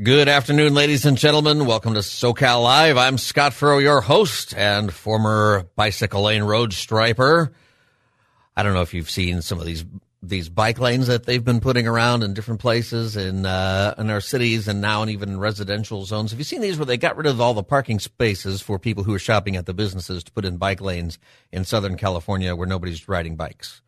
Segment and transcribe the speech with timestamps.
[0.00, 1.66] Good afternoon, ladies and gentlemen.
[1.66, 2.96] Welcome to SoCal Live.
[2.96, 7.52] I'm Scott Furrow, your host and former bicycle lane road striper.
[8.56, 9.84] I don't know if you've seen some of these
[10.22, 14.20] these bike lanes that they've been putting around in different places in uh, in our
[14.20, 16.30] cities and now in even residential zones.
[16.30, 19.02] Have you seen these where they got rid of all the parking spaces for people
[19.02, 21.18] who are shopping at the businesses to put in bike lanes
[21.50, 23.82] in Southern California where nobody's riding bikes?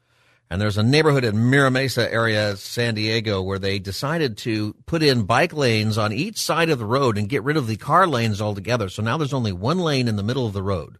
[0.51, 5.00] And there's a neighborhood in Mira Mesa area, San Diego, where they decided to put
[5.00, 8.09] in bike lanes on each side of the road and get rid of the car
[8.09, 8.89] lanes altogether.
[8.89, 10.99] So now there's only one lane in the middle of the road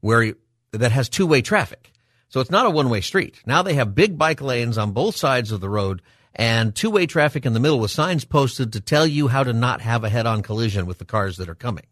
[0.00, 0.34] where
[0.72, 1.92] that has two way traffic.
[2.28, 3.40] So it's not a one way street.
[3.46, 6.02] Now they have big bike lanes on both sides of the road
[6.34, 9.52] and two way traffic in the middle with signs posted to tell you how to
[9.52, 11.86] not have a head on collision with the cars that are coming.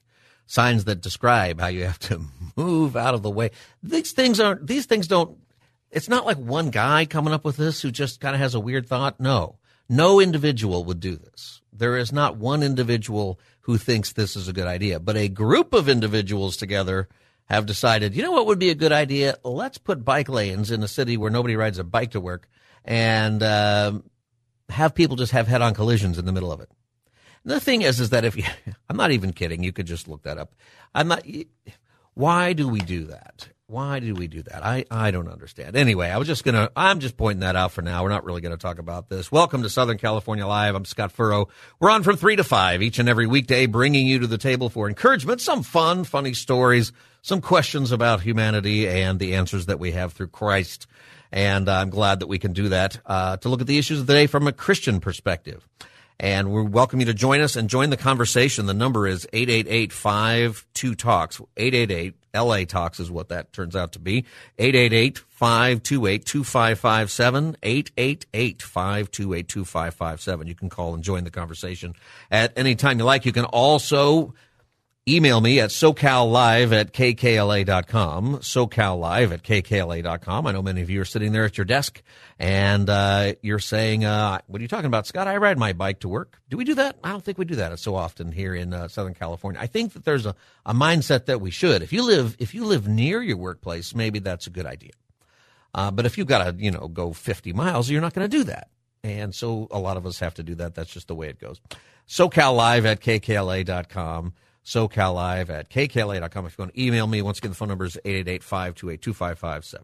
[0.46, 2.22] Signs that describe how you have to
[2.56, 3.52] move out of the way.
[3.82, 5.38] These things aren't, these things don't
[5.90, 8.60] it's not like one guy coming up with this who just kind of has a
[8.60, 9.20] weird thought.
[9.20, 9.58] No,
[9.88, 11.60] no individual would do this.
[11.72, 15.72] There is not one individual who thinks this is a good idea, but a group
[15.72, 17.08] of individuals together
[17.46, 19.36] have decided, you know what would be a good idea?
[19.44, 22.48] Let's put bike lanes in a city where nobody rides a bike to work
[22.84, 23.92] and uh,
[24.68, 26.70] have people just have head on collisions in the middle of it.
[27.44, 28.44] And the thing is, is that if you,
[28.88, 30.54] I'm not even kidding, you could just look that up.
[30.94, 31.24] I'm not,
[32.14, 33.48] why do we do that?
[33.68, 34.64] Why do we do that?
[34.64, 35.74] I, I don't understand.
[35.74, 38.04] Anyway, I was just gonna, I'm just pointing that out for now.
[38.04, 39.32] We're not really gonna talk about this.
[39.32, 40.76] Welcome to Southern California Live.
[40.76, 41.48] I'm Scott Furrow.
[41.80, 44.68] We're on from three to five each and every weekday, bringing you to the table
[44.68, 49.90] for encouragement, some fun, funny stories, some questions about humanity and the answers that we
[49.90, 50.86] have through Christ.
[51.32, 54.06] And I'm glad that we can do that, uh, to look at the issues of
[54.06, 55.66] the day from a Christian perspective.
[56.20, 58.66] And we welcome you to join us and join the conversation.
[58.66, 61.40] The number is 888-52-TALKS.
[61.56, 64.24] 888 LA Talks is what that turns out to be.
[64.58, 67.56] 888-528-2557.
[67.62, 70.46] 888-528-2557.
[70.46, 71.94] You can call and join the conversation
[72.30, 73.24] at any time you like.
[73.26, 74.34] You can also
[75.08, 78.38] Email me at SoCalLive at KKLA.com.
[78.38, 80.46] SoCalLive at KKLA.com.
[80.48, 82.02] I know many of you are sitting there at your desk
[82.40, 85.28] and uh, you're saying, uh, What are you talking about, Scott?
[85.28, 86.40] I ride my bike to work.
[86.50, 86.96] Do we do that?
[87.04, 89.60] I don't think we do that so often here in uh, Southern California.
[89.60, 90.34] I think that there's a,
[90.64, 91.82] a mindset that we should.
[91.82, 94.90] If you live if you live near your workplace, maybe that's a good idea.
[95.72, 98.36] Uh, but if you've got to, you know, go 50 miles, you're not going to
[98.36, 98.70] do that.
[99.04, 100.74] And so a lot of us have to do that.
[100.74, 101.60] That's just the way it goes.
[102.08, 104.32] SoCalLive at KKLA.com.
[104.66, 106.46] SoCal Live at kkla.com.
[106.46, 109.76] If you want to email me, once again, the phone number is 888-528-2557.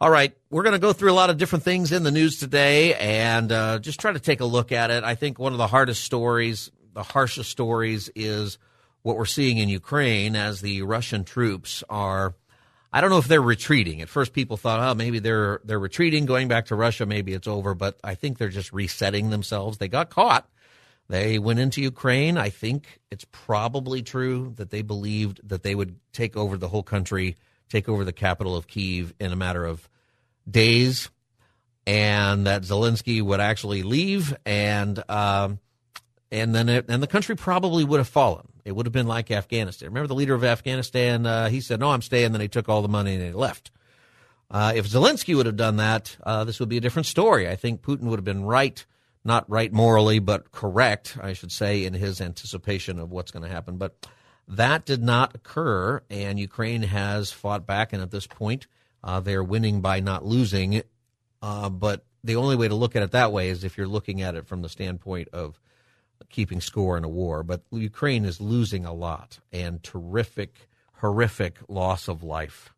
[0.00, 2.40] All right, we're going to go through a lot of different things in the news
[2.40, 5.04] today and uh, just try to take a look at it.
[5.04, 8.58] I think one of the hardest stories, the harshest stories, is
[9.02, 12.34] what we're seeing in Ukraine as the Russian troops are.
[12.92, 14.02] I don't know if they're retreating.
[14.02, 17.06] At first, people thought, oh, maybe they're they're retreating, going back to Russia.
[17.06, 17.74] Maybe it's over.
[17.74, 19.78] But I think they're just resetting themselves.
[19.78, 20.48] They got caught
[21.08, 22.38] they went into Ukraine.
[22.38, 26.82] I think it's probably true that they believed that they would take over the whole
[26.82, 27.36] country,
[27.68, 29.88] take over the capital of Kiev in a matter of
[30.50, 31.10] days,
[31.86, 35.58] and that Zelensky would actually leave, and um,
[36.30, 38.48] and then it, and the country probably would have fallen.
[38.64, 39.88] It would have been like Afghanistan.
[39.88, 41.26] Remember the leader of Afghanistan?
[41.26, 43.70] Uh, he said, "No, I'm staying." Then he took all the money and he left.
[44.50, 47.48] Uh, if Zelensky would have done that, uh, this would be a different story.
[47.48, 48.84] I think Putin would have been right
[49.24, 53.48] not right morally, but correct, I should say, in his anticipation of what's going to
[53.48, 53.76] happen.
[53.76, 54.06] But
[54.48, 58.66] that did not occur, and Ukraine has fought back, and at this point,
[59.04, 60.82] uh, they're winning by not losing.
[61.40, 64.22] Uh, but the only way to look at it that way is if you're looking
[64.22, 65.58] at it from the standpoint of
[66.28, 67.42] keeping score in a war.
[67.42, 72.72] But Ukraine is losing a lot, and terrific, horrific loss of life.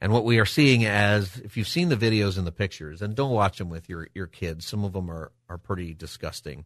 [0.00, 3.14] And what we are seeing as, if you've seen the videos and the pictures, and
[3.14, 6.64] don't watch them with your, your kids, some of them are, are pretty disgusting.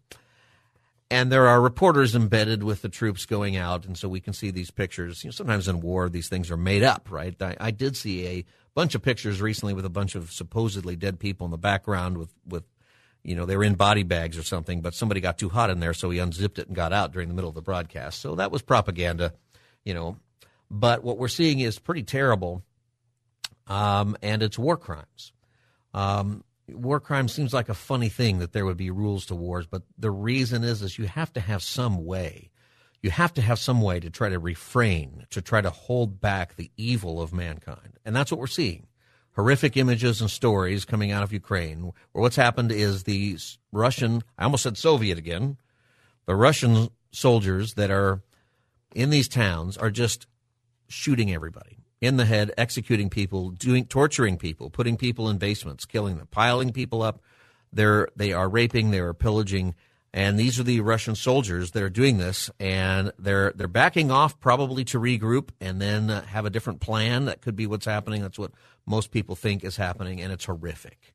[1.11, 4.51] And there are reporters embedded with the troops going out, and so we can see
[4.53, 5.25] these pictures.
[5.25, 7.35] You know, sometimes in war, these things are made up, right?
[7.43, 11.19] I, I did see a bunch of pictures recently with a bunch of supposedly dead
[11.19, 12.63] people in the background with, with
[13.25, 15.81] you know, they were in body bags or something, but somebody got too hot in
[15.81, 18.21] there, so he unzipped it and got out during the middle of the broadcast.
[18.21, 19.35] So that was propaganda,
[19.85, 20.17] you know.
[20.71, 22.63] But what we're seeing is pretty terrible
[23.71, 25.33] um, and it's war crimes.
[25.95, 26.45] Um,
[26.75, 29.83] war crime seems like a funny thing that there would be rules to wars, but
[29.99, 32.51] the reason is is you have to have some way.
[33.03, 36.57] You have to have some way to try to refrain, to try to hold back
[36.57, 37.99] the evil of mankind.
[38.05, 38.87] And that's what we're seeing.
[39.37, 43.39] Horrific images and stories coming out of Ukraine, where what's happened is the
[43.73, 45.57] Russian, I almost said Soviet again,
[46.27, 48.21] the Russian soldiers that are
[48.95, 50.27] in these towns are just
[50.89, 56.17] shooting everybody in the head, executing people, doing torturing people, putting people in basements, killing
[56.17, 57.21] them, piling people up.
[57.73, 59.75] They're they are raping, they are pillaging.
[60.13, 64.41] And these are the Russian soldiers that are doing this, and they're they're backing off
[64.41, 67.27] probably to regroup and then have a different plan.
[67.27, 68.23] That could be what's happening.
[68.23, 68.51] That's what
[68.87, 71.15] most people think is happening, and it's horrific.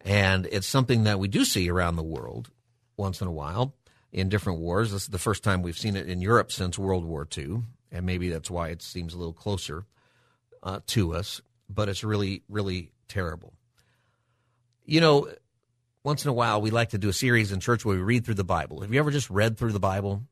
[0.00, 2.50] And it's something that we do see around the world
[2.96, 3.74] once in a while
[4.12, 4.90] in different wars.
[4.90, 8.06] This is the first time we've seen it in Europe since World War II, and
[8.06, 9.84] maybe that's why it seems a little closer
[10.62, 11.40] uh, to us.
[11.68, 13.52] But it's really, really terrible.
[14.84, 15.28] You know,
[16.02, 18.24] once in a while we like to do a series in church where we read
[18.24, 18.80] through the Bible.
[18.80, 20.22] Have you ever just read through the Bible?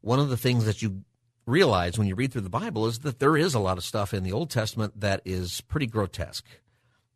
[0.00, 1.02] One of the things that you
[1.46, 4.12] realize when you read through the Bible is that there is a lot of stuff
[4.12, 6.46] in the Old Testament that is pretty grotesque,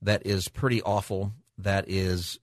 [0.00, 2.38] that is pretty awful, that is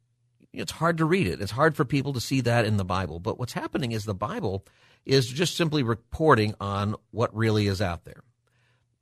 [0.54, 1.42] it's hard to read it.
[1.42, 3.20] It's hard for people to see that in the Bible.
[3.20, 4.66] But what's happening is the Bible
[5.06, 8.24] is just simply reporting on what really is out there,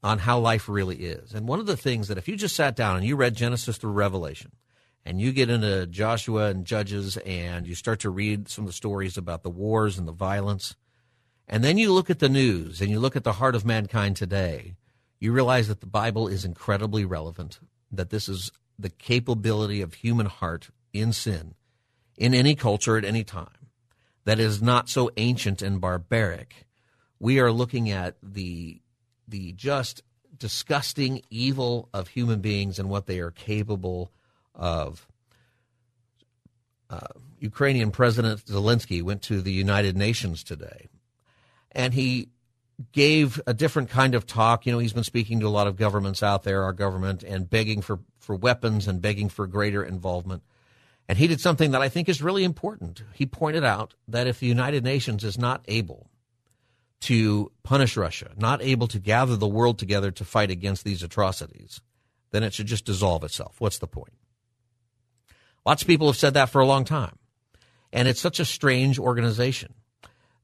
[0.03, 1.33] on how life really is.
[1.33, 3.77] And one of the things that if you just sat down and you read Genesis
[3.77, 4.51] through Revelation,
[5.07, 8.73] and you get into Joshua and Judges and you start to read some of the
[8.73, 10.75] stories about the wars and the violence,
[11.47, 14.17] and then you look at the news and you look at the heart of mankind
[14.17, 14.75] today,
[15.19, 17.59] you realize that the Bible is incredibly relevant,
[17.89, 21.55] that this is the capability of human heart in sin
[22.17, 23.56] in any culture at any time
[24.27, 26.67] that is not so ancient and barbaric.
[27.17, 28.81] We are looking at the
[29.25, 30.03] the just
[30.37, 34.11] disgusting evil of human beings and what they are capable
[34.53, 35.07] of.
[36.89, 37.07] Uh,
[37.39, 40.89] Ukrainian President Zelensky went to the United Nations today,
[41.71, 42.27] and he
[42.91, 44.65] gave a different kind of talk.
[44.65, 47.49] You know, he's been speaking to a lot of governments out there, our government, and
[47.49, 50.43] begging for, for weapons and begging for greater involvement.
[51.09, 53.03] And he did something that I think is really important.
[53.13, 56.09] He pointed out that if the United Nations is not able
[57.01, 61.79] to punish Russia, not able to gather the world together to fight against these atrocities,
[62.31, 63.55] then it should just dissolve itself.
[63.59, 64.13] What's the point?
[65.65, 67.17] Lots of people have said that for a long time.
[67.93, 69.73] And it's such a strange organization.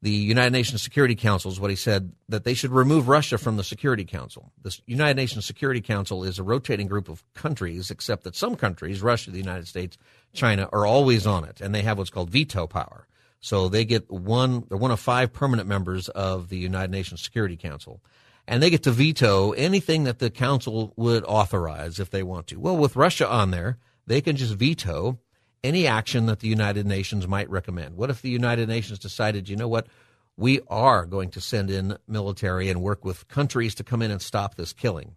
[0.02, 3.56] The United Nations Security Council is what he said that they should remove Russia from
[3.56, 4.52] the Security Council.
[4.62, 9.02] The United Nations Security Council is a rotating group of countries, except that some countries,
[9.02, 9.98] Russia, the United States,
[10.34, 13.08] China, are always on it, and they have what's called veto power.
[13.40, 17.58] So they get one, they're one of five permanent members of the United Nations Security
[17.58, 18.02] Council.
[18.48, 22.58] And they get to veto anything that the council would authorize if they want to.
[22.58, 25.20] Well, with Russia on there, they can just veto
[25.64, 27.96] any action that the United Nations might recommend.
[27.96, 29.88] What if the United Nations decided, you know what,
[30.36, 34.22] we are going to send in military and work with countries to come in and
[34.22, 35.16] stop this killing?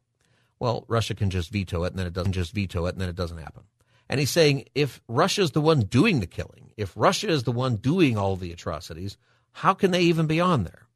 [0.58, 3.08] Well, Russia can just veto it, and then it doesn't just veto it, and then
[3.08, 3.64] it doesn't happen.
[4.08, 7.53] And he's saying if Russia is the one doing the killing, if Russia is the
[7.53, 9.17] one doing all the atrocities,
[9.53, 10.87] how can they even be on there?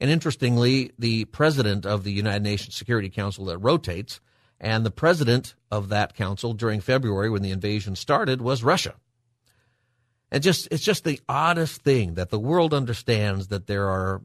[0.00, 4.20] And interestingly, the president of the United Nations Security Council that rotates
[4.60, 8.94] and the president of that council during February when the invasion started was Russia.
[10.30, 14.20] And just it's just the oddest thing that the world understands that there are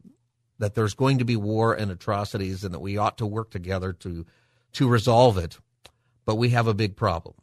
[0.59, 3.93] that there's going to be war and atrocities and that we ought to work together
[3.93, 4.25] to
[4.73, 5.57] to resolve it.
[6.25, 7.35] But we have a big problem.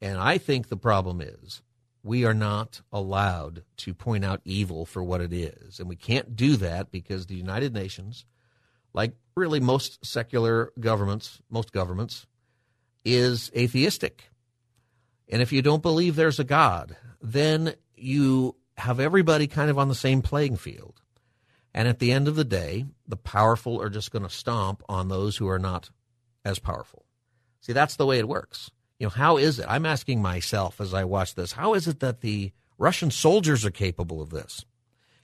[0.00, 1.62] And I think the problem is
[2.02, 5.80] we are not allowed to point out evil for what it is.
[5.80, 8.24] And we can't do that because the United Nations,
[8.94, 12.26] like really most secular governments, most governments,
[13.04, 14.30] is atheistic.
[15.28, 19.88] And if you don't believe there's a God, then you have everybody kind of on
[19.88, 21.02] the same playing field.
[21.74, 25.08] And at the end of the day, the powerful are just going to stomp on
[25.08, 25.90] those who are not
[26.44, 27.04] as powerful.
[27.60, 28.70] See, that's the way it works.
[28.98, 29.66] You know, how is it?
[29.68, 33.70] I'm asking myself as I watch this, how is it that the Russian soldiers are
[33.70, 34.64] capable of this?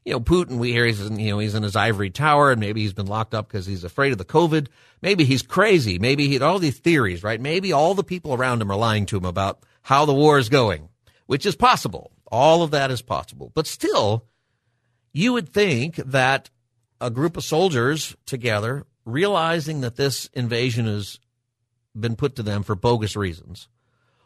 [0.04, 2.60] you know, Putin, we hear he's in, you know, he's in his ivory tower and
[2.60, 4.68] maybe he's been locked up because he's afraid of the COVID.
[5.00, 5.98] Maybe he's crazy.
[5.98, 7.40] Maybe he, all these theories, right?
[7.40, 10.50] Maybe all the people around him are lying to him about how the war is
[10.50, 10.90] going,
[11.26, 12.12] which is possible.
[12.30, 13.50] All of that is possible.
[13.54, 14.26] But still,
[15.12, 16.50] you would think that
[17.00, 21.18] a group of soldiers together, realizing that this invasion has
[21.98, 23.68] been put to them for bogus reasons,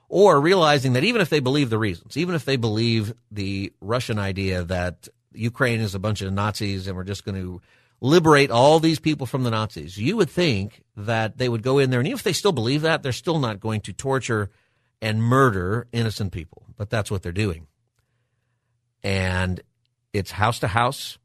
[0.08, 4.18] or realizing that even if they believe the reasons, even if they believe the Russian
[4.18, 7.60] idea that Ukraine is a bunch of Nazis and we're just going to
[8.00, 9.98] liberate all these people from the Nazis.
[9.98, 12.82] You would think that they would go in there, and even if they still believe
[12.82, 14.50] that, they're still not going to torture
[15.02, 16.64] and murder innocent people.
[16.76, 17.66] But that's what they're doing.
[19.02, 19.60] And
[20.12, 21.18] it's house to house.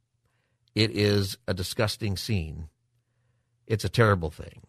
[0.76, 2.70] It is a disgusting scene.
[3.68, 4.62] It's a terrible thing.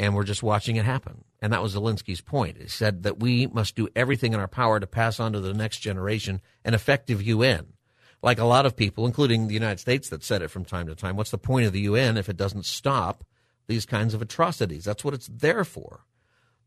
[0.00, 1.24] And we're just watching it happen.
[1.42, 2.56] And that was Zelensky's point.
[2.56, 5.52] He said that we must do everything in our power to pass on to the
[5.52, 7.74] next generation an effective UN
[8.22, 10.94] like a lot of people, including the United States, that said it from time to
[10.94, 11.16] time.
[11.16, 13.24] What's the point of the UN if it doesn't stop
[13.66, 14.84] these kinds of atrocities?
[14.84, 16.00] That's what it's there for.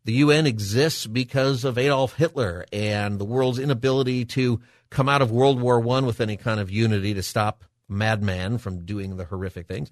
[0.06, 4.62] The UN exists because of Adolf Hitler and the world's inability to
[4.92, 8.86] come out of World War I with any kind of unity to stop madman from
[8.86, 9.90] doing the horrific things.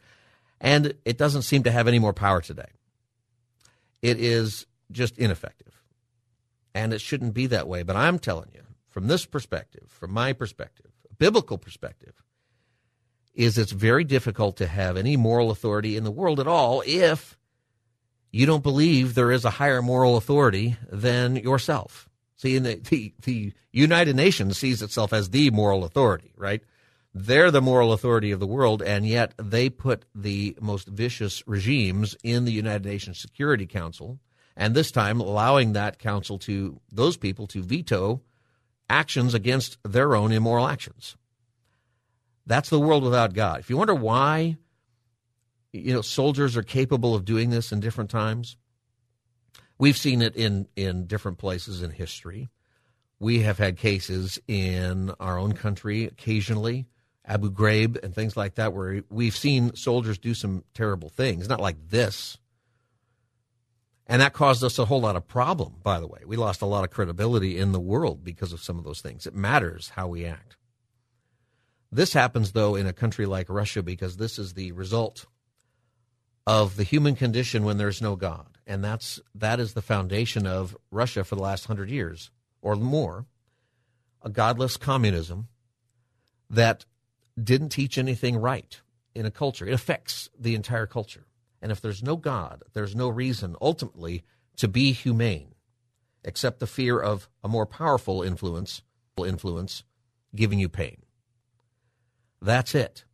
[0.59, 2.67] And it doesn't seem to have any more power today.
[4.01, 5.81] It is just ineffective.
[6.73, 7.83] And it shouldn't be that way.
[7.83, 12.13] But I'm telling you, from this perspective, from my perspective, biblical perspective,
[13.33, 17.37] is it's very difficult to have any moral authority in the world at all if
[18.31, 22.09] you don't believe there is a higher moral authority than yourself.
[22.37, 26.61] See, the, the, the United Nations sees itself as the moral authority, right?
[27.13, 32.15] They're the moral authority of the world, and yet they put the most vicious regimes
[32.23, 34.19] in the United Nations Security Council,
[34.55, 38.21] and this time allowing that council to, those people to veto
[38.89, 41.17] actions against their own immoral actions.
[42.45, 43.59] That's the world without God.
[43.59, 44.57] If you wonder why,
[45.73, 48.57] you know, soldiers are capable of doing this in different times,
[49.77, 52.49] we've seen it in, in different places in history.
[53.19, 56.87] We have had cases in our own country occasionally,
[57.31, 61.47] Abu Ghraib and things like that, where we've seen soldiers do some terrible things.
[61.47, 62.37] Not like this.
[64.05, 66.19] And that caused us a whole lot of problem, by the way.
[66.25, 69.25] We lost a lot of credibility in the world because of some of those things.
[69.25, 70.57] It matters how we act.
[71.89, 75.25] This happens, though, in a country like Russia because this is the result
[76.45, 78.57] of the human condition when there's no God.
[78.67, 82.29] And that's, that is the foundation of Russia for the last hundred years
[82.61, 83.25] or more
[84.21, 85.47] a godless communism
[86.49, 86.85] that
[87.41, 88.79] didn't teach anything right
[89.13, 89.65] in a culture.
[89.65, 91.25] It affects the entire culture.
[91.61, 94.23] And if there's no God, there's no reason ultimately
[94.57, 95.53] to be humane
[96.23, 98.83] except the fear of a more powerful influence,
[99.17, 99.83] influence
[100.35, 101.03] giving you pain.
[102.41, 103.05] That's it.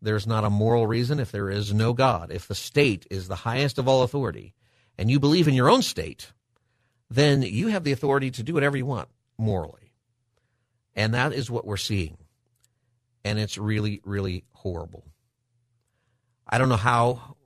[0.00, 2.30] There's not a moral reason if there is no God.
[2.30, 4.54] If the state is the highest of all authority
[4.96, 6.32] and you believe in your own state,
[7.10, 9.92] then you have the authority to do whatever you want morally.
[10.94, 12.17] And that is what we're seeing.
[13.24, 15.04] And it's really, really horrible.
[16.46, 17.36] I don't know how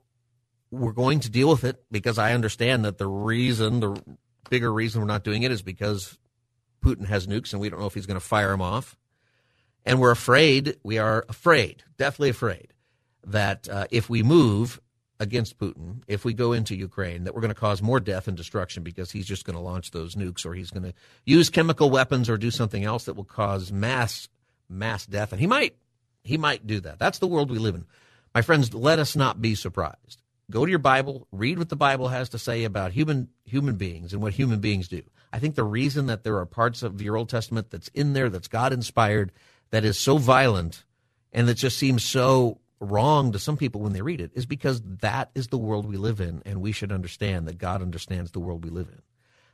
[0.71, 4.01] we're going to deal with it because I understand that the reason, the
[4.49, 6.17] bigger reason we're not doing it is because
[6.83, 8.97] Putin has nukes and we don't know if he's going to fire them off.
[9.85, 12.73] And we're afraid, we are afraid, definitely afraid,
[13.25, 14.79] that uh, if we move
[15.19, 18.37] against Putin, if we go into Ukraine, that we're going to cause more death and
[18.37, 20.93] destruction because he's just going to launch those nukes or he's going to
[21.25, 24.27] use chemical weapons or do something else that will cause mass
[24.69, 25.31] mass death.
[25.31, 25.75] And he might
[26.23, 26.99] he might do that.
[26.99, 27.85] That's the world we live in.
[28.33, 30.21] My friends, let us not be surprised.
[30.49, 34.13] Go to your Bible, read what the Bible has to say about human human beings
[34.13, 35.01] and what human beings do.
[35.31, 38.29] I think the reason that there are parts of your Old Testament that's in there
[38.29, 39.31] that's God inspired
[39.71, 40.83] that is so violent
[41.31, 44.81] and that just seems so wrong to some people when they read it is because
[44.81, 48.39] that is the world we live in, and we should understand that God understands the
[48.39, 49.01] world we live in.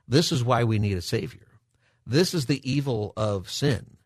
[0.08, 1.48] This is why we need a Savior.
[2.06, 3.98] This is the evil of sin.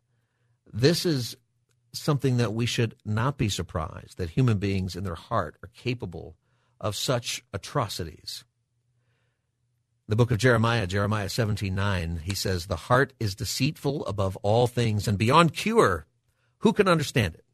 [0.74, 1.38] This is
[1.94, 6.36] something that we should not be surprised that human beings in their heart are capable
[6.82, 8.44] of such atrocities.
[10.08, 14.68] The book of Jeremiah, Jeremiah 17 9, he says, The heart is deceitful above all
[14.68, 16.08] things and beyond cure.
[16.60, 17.46] Who can understand it?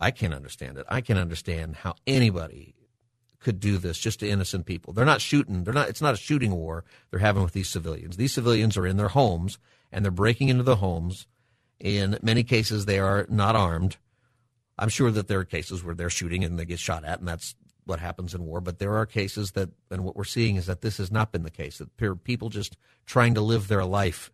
[0.00, 0.86] I can't understand it.
[0.88, 2.74] I can't understand how anybody
[3.38, 4.92] could do this just to innocent people.
[4.92, 5.64] They're not shooting.
[5.64, 5.88] They're not.
[5.88, 8.16] It's not a shooting war they're having with these civilians.
[8.16, 9.58] These civilians are in their homes
[9.92, 11.26] and they're breaking into the homes.
[11.84, 13.98] In many cases, they are not armed.
[14.78, 17.28] I'm sure that there are cases where they're shooting and they get shot at, and
[17.28, 20.64] that's what happens in war, but there are cases that, and what we're seeing is
[20.64, 21.76] that this has not been the case.
[21.76, 24.32] That people just trying to live their life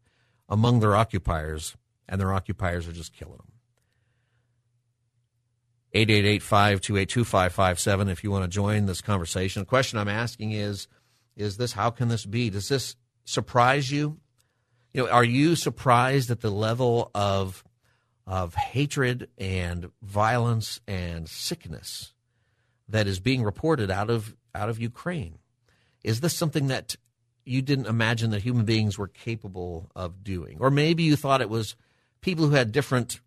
[0.48, 1.76] among their occupiers,
[2.08, 3.50] and their occupiers are just killing them.
[5.92, 9.62] 888-528-2557 if you want to join this conversation.
[9.62, 10.86] The question I'm asking is,
[11.36, 12.48] is this, how can this be?
[12.48, 14.20] Does this surprise you?
[14.92, 17.62] You know, are you surprised at the level of,
[18.26, 22.12] of hatred and violence and sickness
[22.90, 25.38] that is being reported out of out of Ukraine.
[26.02, 26.96] Is this something that
[27.44, 31.48] you didn't imagine that human beings were capable of doing, or maybe you thought it
[31.50, 31.76] was
[32.20, 33.20] people who had different,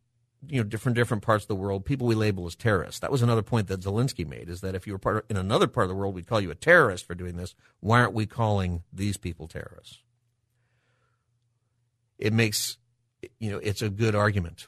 [0.47, 2.99] you know, different different parts of the world, people we label as terrorists.
[2.99, 5.37] That was another point that Zelensky made: is that if you were part of, in
[5.37, 7.55] another part of the world, we'd call you a terrorist for doing this.
[7.79, 9.99] Why aren't we calling these people terrorists?
[12.17, 12.77] It makes,
[13.39, 14.67] you know, it's a good argument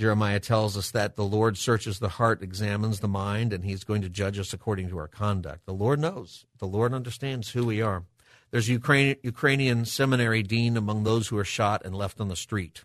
[0.00, 4.00] Jeremiah tells us that the Lord searches the heart, examines the mind, and he's going
[4.00, 5.66] to judge us according to our conduct.
[5.66, 6.46] The Lord knows.
[6.56, 8.04] The Lord understands who we are.
[8.50, 12.34] There's a Ukrainian, Ukrainian seminary dean among those who are shot and left on the
[12.34, 12.84] street.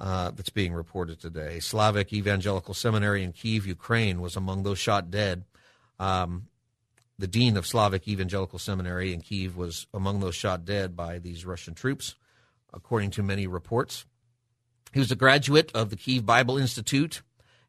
[0.00, 1.60] Uh, that's being reported today.
[1.60, 5.44] Slavic Evangelical Seminary in Kiev, Ukraine, was among those shot dead.
[6.00, 6.48] Um,
[7.18, 11.44] the dean of Slavic Evangelical Seminary in Kiev was among those shot dead by these
[11.44, 12.16] Russian troops,
[12.72, 14.06] according to many reports.
[14.92, 17.22] He was a graduate of the Kiev Bible Institute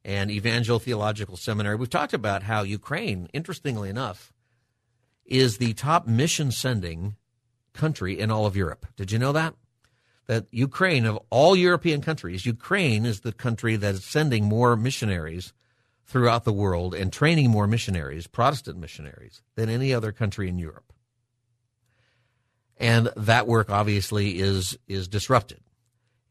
[0.04, 1.76] and Evangel Theological Seminary.
[1.76, 4.34] We've talked about how Ukraine, interestingly enough,
[5.26, 7.16] is the top mission sending
[7.74, 8.86] country in all of Europe.
[8.96, 9.56] Did you know that?
[10.28, 15.54] That Ukraine, of all European countries, Ukraine is the country that is sending more missionaries
[16.06, 20.94] throughout the world and training more missionaries, Protestant missionaries, than any other country in Europe.
[22.78, 25.62] And that work obviously is is disrupted.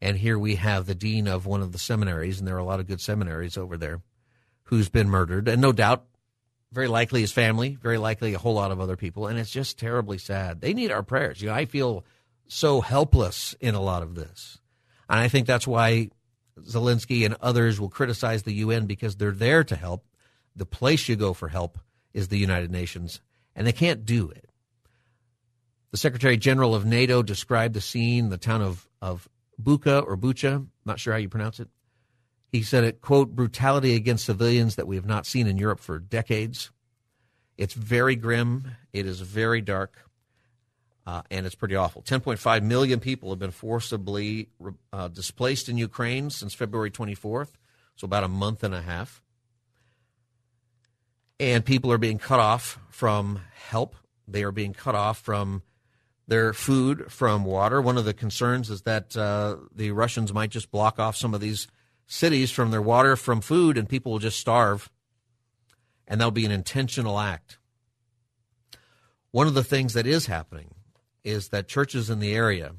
[0.01, 2.65] And here we have the dean of one of the seminaries, and there are a
[2.65, 4.01] lot of good seminaries over there,
[4.63, 6.05] who's been murdered, and no doubt,
[6.73, 9.79] very likely his family, very likely a whole lot of other people, and it's just
[9.79, 10.59] terribly sad.
[10.59, 11.41] They need our prayers.
[11.41, 12.03] You know, I feel
[12.47, 14.59] so helpless in a lot of this,
[15.09, 16.09] and I think that's why
[16.61, 20.05] Zelensky and others will criticize the UN because they're there to help.
[20.55, 21.79] The place you go for help
[22.13, 23.21] is the United Nations,
[23.55, 24.49] and they can't do it.
[25.91, 29.27] The Secretary General of NATO described the scene, the town of, of
[29.61, 31.69] Bucha or Bucha, not sure how you pronounce it.
[32.51, 35.97] He said it, quote, brutality against civilians that we have not seen in Europe for
[35.97, 36.71] decades.
[37.57, 38.71] It's very grim.
[38.91, 40.07] It is very dark.
[41.05, 42.01] Uh, and it's pretty awful.
[42.01, 44.49] 10.5 million people have been forcibly
[44.93, 47.49] uh, displaced in Ukraine since February 24th,
[47.95, 49.21] so about a month and a half.
[51.39, 53.97] And people are being cut off from help.
[54.27, 55.61] They are being cut off from
[56.25, 57.81] their food, from water.
[57.81, 61.41] One of the concerns is that uh, the Russians might just block off some of
[61.41, 61.67] these
[62.07, 64.89] cities from their water, from food, and people will just starve.
[66.07, 67.57] And that'll be an intentional act.
[69.31, 70.75] One of the things that is happening
[71.23, 72.73] is that churches in the area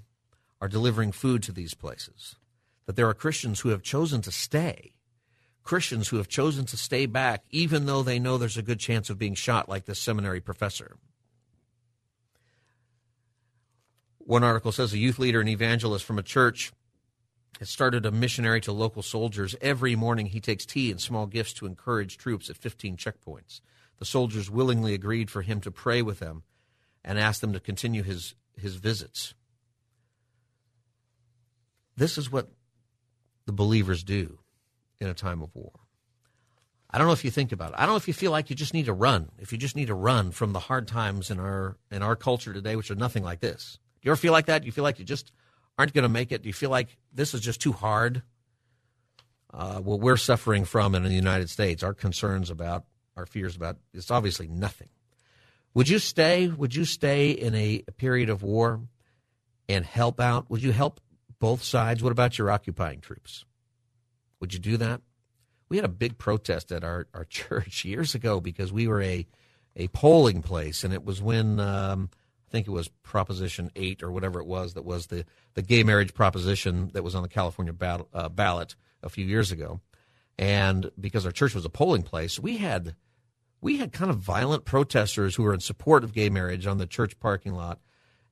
[0.60, 2.36] are delivering food to these places,
[2.86, 4.94] that there are Christians who have chosen to stay,
[5.62, 9.08] Christians who have chosen to stay back, even though they know there's a good chance
[9.08, 10.96] of being shot, like this seminary professor.
[14.18, 16.72] One article says a youth leader and evangelist from a church
[17.60, 19.54] has started a missionary to local soldiers.
[19.60, 23.60] Every morning he takes tea and small gifts to encourage troops at 15 checkpoints.
[23.98, 26.42] The soldiers willingly agreed for him to pray with them
[27.04, 29.34] and asked them to continue his, his visits.
[31.96, 32.48] This is what
[33.46, 34.38] the believers do
[35.00, 35.72] in a time of war.
[36.90, 37.74] I don't know if you think about it.
[37.76, 39.30] I don't know if you feel like you just need to run.
[39.38, 42.52] If you just need to run from the hard times in our in our culture
[42.52, 43.78] today, which are nothing like this.
[44.00, 44.62] Do you ever feel like that?
[44.62, 45.32] Do you feel like you just
[45.76, 46.42] aren't going to make it?
[46.42, 48.22] Do you feel like this is just too hard?
[49.52, 52.84] Uh, what we're suffering from in the United States, our concerns about,
[53.16, 54.88] our fears about, it's obviously nothing.
[55.74, 56.48] Would you stay?
[56.48, 58.80] Would you stay in a period of war
[59.68, 60.48] and help out?
[60.50, 61.00] Would you help
[61.40, 62.02] both sides?
[62.02, 63.44] What about your occupying troops?
[64.40, 65.00] Would you do that?
[65.68, 69.26] We had a big protest at our, our church years ago because we were a,
[69.74, 72.10] a polling place, and it was when um,
[72.48, 75.82] I think it was Proposition 8 or whatever it was that was the, the gay
[75.82, 77.74] marriage proposition that was on the California
[78.12, 79.80] uh, ballot a few years ago.
[80.38, 82.94] And because our church was a polling place, we had
[83.64, 86.86] we had kind of violent protesters who were in support of gay marriage on the
[86.86, 87.80] church parking lot.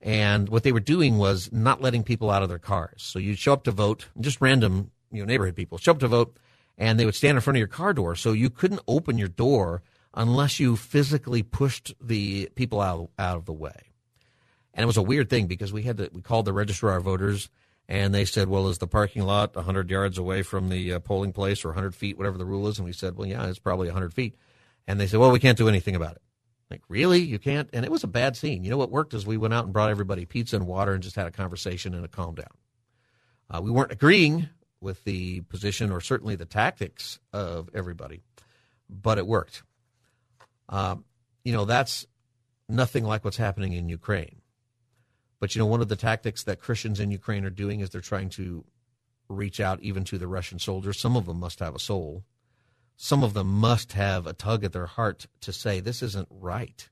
[0.02, 3.02] And what they were doing was not letting people out of their cars.
[3.02, 6.08] So you'd show up to vote, just random, you know, neighborhood people show up to
[6.08, 6.36] vote,
[6.76, 8.14] and they would stand in front of your car door.
[8.14, 13.46] So you couldn't open your door unless you physically pushed the people out, out of
[13.46, 13.94] the way.
[14.74, 17.04] And it was a weird thing because we had to, we called the registrar of
[17.04, 17.48] voters
[17.88, 21.32] and they said, well, is the parking lot 100 yards away from the uh, polling
[21.32, 22.78] place or 100 feet, whatever the rule is?
[22.78, 24.36] And we said, well, yeah, it's probably 100 feet.
[24.86, 26.22] And they said, well, we can't do anything about it.
[26.70, 27.20] Like, really?
[27.20, 27.68] You can't?
[27.72, 28.64] And it was a bad scene.
[28.64, 31.02] You know what worked is we went out and brought everybody pizza and water and
[31.02, 32.46] just had a conversation and a calm down.
[33.50, 34.48] Uh, we weren't agreeing
[34.80, 38.22] with the position or certainly the tactics of everybody,
[38.88, 39.62] but it worked.
[40.68, 40.96] Uh,
[41.44, 42.06] you know, that's
[42.68, 44.40] nothing like what's happening in Ukraine.
[45.40, 48.00] But, you know, one of the tactics that Christians in Ukraine are doing is they're
[48.00, 48.64] trying to
[49.28, 50.98] reach out even to the Russian soldiers.
[50.98, 52.24] Some of them must have a soul
[53.04, 56.88] some of them must have a tug at their heart to say, this isn't right.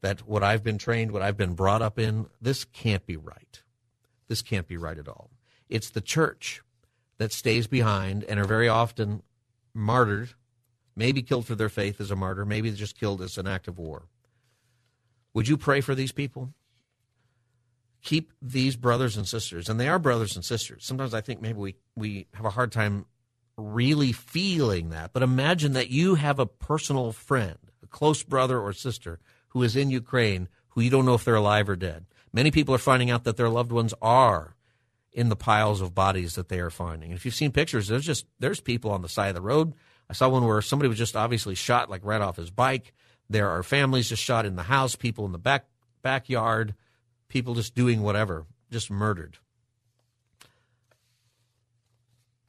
[0.00, 3.62] That what I've been trained, what I've been brought up in, this can't be right.
[4.26, 5.30] This can't be right at all.
[5.68, 6.62] It's the church
[7.18, 9.22] that stays behind and are very often
[9.72, 10.30] martyred,
[10.96, 13.78] maybe killed for their faith as a martyr, maybe just killed as an act of
[13.78, 14.08] war.
[15.32, 16.54] Would you pray for these people?
[18.02, 20.84] Keep these brothers and sisters, and they are brothers and sisters.
[20.84, 23.06] Sometimes I think maybe we, we have a hard time
[23.56, 25.12] really feeling that.
[25.12, 29.76] But imagine that you have a personal friend, a close brother or sister who is
[29.76, 32.04] in Ukraine who you don't know if they're alive or dead.
[32.32, 34.54] Many people are finding out that their loved ones are
[35.10, 37.12] in the piles of bodies that they are finding.
[37.12, 39.72] If you've seen pictures, there's just there's people on the side of the road.
[40.10, 42.92] I saw one where somebody was just obviously shot like right off his bike.
[43.30, 45.64] There are families just shot in the house, people in the back
[46.02, 46.74] backyard,
[47.28, 49.38] people just doing whatever, just murdered.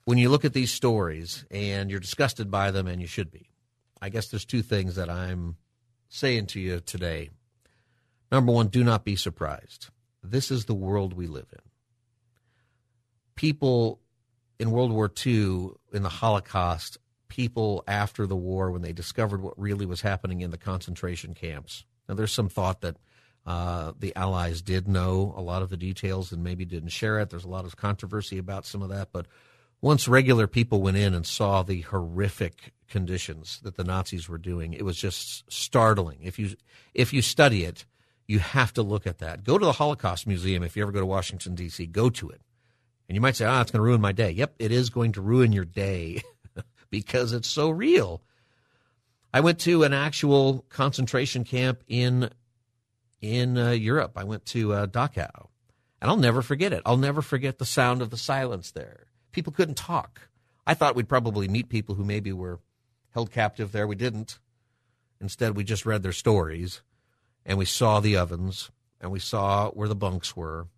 [0.08, 3.50] When you look at these stories and you're disgusted by them, and you should be,
[4.02, 5.58] I guess there's two things that I'm
[6.08, 7.32] saying to you today.
[8.32, 9.90] Number one, do not be surprised.
[10.24, 11.60] This is the world we live in.
[13.36, 14.00] People
[14.58, 19.60] in World War II, in the Holocaust, people after the war, when they discovered what
[19.60, 21.84] really was happening in the concentration camps.
[22.08, 22.96] Now, there's some thought that
[23.46, 27.30] uh, the Allies did know a lot of the details and maybe didn't share it.
[27.30, 29.10] There's a lot of controversy about some of that.
[29.12, 29.28] But
[29.82, 34.74] once regular people went in and saw the horrific conditions that the Nazis were doing,
[34.74, 36.20] it was just startling.
[36.22, 36.56] If you
[36.94, 37.86] if you study it,
[38.28, 39.44] you have to look at that.
[39.44, 41.86] Go to the Holocaust Museum if you ever go to Washington D.C.
[41.88, 42.42] Go to it,
[43.08, 44.90] and you might say, "Ah, oh, it's going to ruin my day." Yep, it is
[44.90, 46.22] going to ruin your day
[46.90, 48.22] because it's so real.
[49.34, 52.30] I went to an actual concentration camp in
[53.22, 54.14] in uh, Europe.
[54.16, 55.48] I went to uh, Dachau,
[56.02, 56.82] and I'll never forget it.
[56.86, 59.07] I'll never forget the sound of the silence there.
[59.38, 60.30] People couldn't talk.
[60.66, 62.60] I thought we'd probably meet people who maybe were
[63.12, 63.86] held captive there.
[63.86, 64.40] We didn't.
[65.22, 66.82] Instead, we just read their stories,
[67.46, 70.70] and we saw the ovens, and we saw where the bunks were,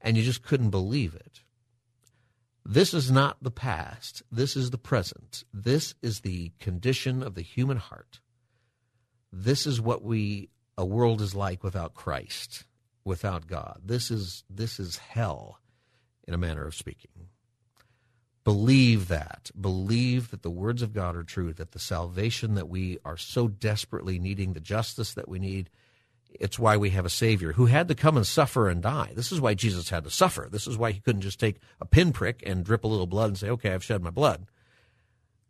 [0.00, 1.40] and you just couldn't believe it.
[2.64, 4.22] This is not the past.
[4.30, 5.42] This is the present.
[5.52, 8.20] This is the condition of the human heart.
[9.32, 12.66] This is what we a world is like without Christ,
[13.04, 13.80] without God.
[13.84, 15.58] This is this is hell
[16.22, 17.30] in a manner of speaking.
[18.44, 19.50] Believe that.
[19.58, 23.48] Believe that the words of God are true, that the salvation that we are so
[23.48, 25.70] desperately needing, the justice that we need,
[26.28, 29.12] it's why we have a Savior who had to come and suffer and die.
[29.14, 30.48] This is why Jesus had to suffer.
[30.50, 33.38] This is why he couldn't just take a pinprick and drip a little blood and
[33.38, 34.46] say, okay, I've shed my blood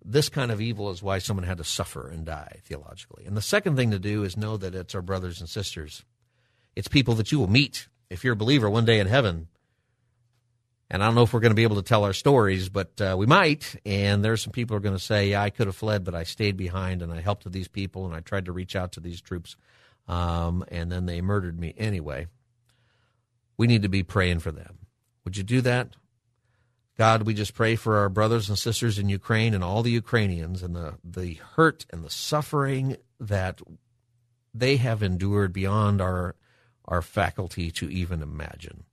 [0.04, 3.24] this kind of evil is why someone had to suffer and die theologically.
[3.24, 6.04] And the second thing to do is know that it's our brothers and sisters.
[6.76, 9.48] It's people that you will meet if you're a believer one day in heaven.
[10.94, 13.00] And I don't know if we're going to be able to tell our stories, but
[13.00, 13.74] uh, we might.
[13.84, 16.14] And there's some people who are going to say, yeah, I could have fled, but
[16.14, 19.00] I stayed behind and I helped these people and I tried to reach out to
[19.00, 19.56] these troops.
[20.06, 22.28] Um, and then they murdered me anyway.
[23.56, 24.86] We need to be praying for them.
[25.24, 25.96] Would you do that?
[26.96, 30.62] God, we just pray for our brothers and sisters in Ukraine and all the Ukrainians
[30.62, 33.60] and the, the hurt and the suffering that
[34.54, 36.36] they have endured beyond our,
[36.84, 38.84] our faculty to even imagine.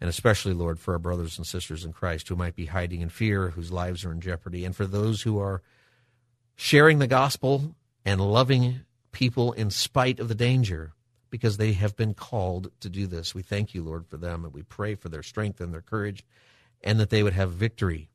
[0.00, 3.10] And especially, Lord, for our brothers and sisters in Christ who might be hiding in
[3.10, 5.62] fear, whose lives are in jeopardy, and for those who are
[6.56, 8.80] sharing the gospel and loving
[9.12, 10.92] people in spite of the danger
[11.28, 13.34] because they have been called to do this.
[13.34, 16.24] We thank you, Lord, for them, and we pray for their strength and their courage
[16.82, 18.10] and that they would have victory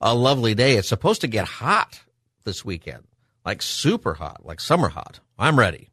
[0.00, 0.76] a lovely day.
[0.76, 2.00] It's supposed to get hot
[2.44, 3.02] this weekend,
[3.44, 5.18] like super hot, like summer hot.
[5.36, 5.91] I'm ready.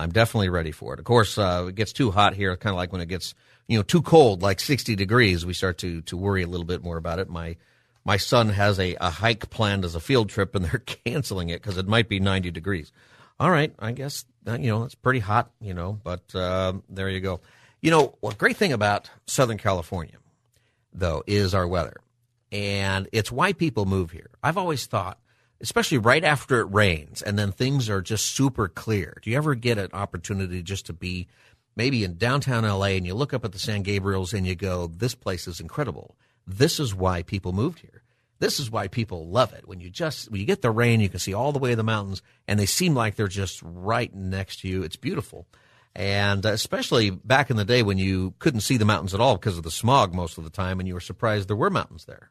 [0.00, 0.98] I'm definitely ready for it.
[0.98, 3.34] Of course, uh, it gets too hot here, kind of like when it gets,
[3.68, 6.82] you know, too cold, like 60 degrees, we start to, to worry a little bit
[6.82, 7.28] more about it.
[7.28, 7.56] My,
[8.04, 11.62] my son has a, a hike planned as a field trip and they're canceling it
[11.62, 12.92] because it might be 90 degrees
[13.40, 17.08] all right, I guess uh, you know it's pretty hot, you know, but uh, there
[17.08, 17.40] you go.
[17.80, 20.18] You know, what great thing about Southern California,
[20.92, 21.96] though, is our weather,
[22.52, 24.28] and it's why people move here.
[24.42, 25.18] I've always thought,
[25.60, 29.18] especially right after it rains, and then things are just super clear.
[29.22, 31.28] Do you ever get an opportunity just to be
[31.76, 34.86] maybe in downtown LA and you look up at the San Gabriels and you go,
[34.86, 38.02] "This place is incredible." This is why people moved here
[38.40, 39.68] this is why people love it.
[39.68, 41.76] When you just when you get the rain, you can see all the way to
[41.76, 44.82] the mountains, and they seem like they're just right next to you.
[44.82, 45.46] It's beautiful,
[45.94, 49.58] and especially back in the day when you couldn't see the mountains at all because
[49.58, 52.30] of the smog most of the time, and you were surprised there were mountains there.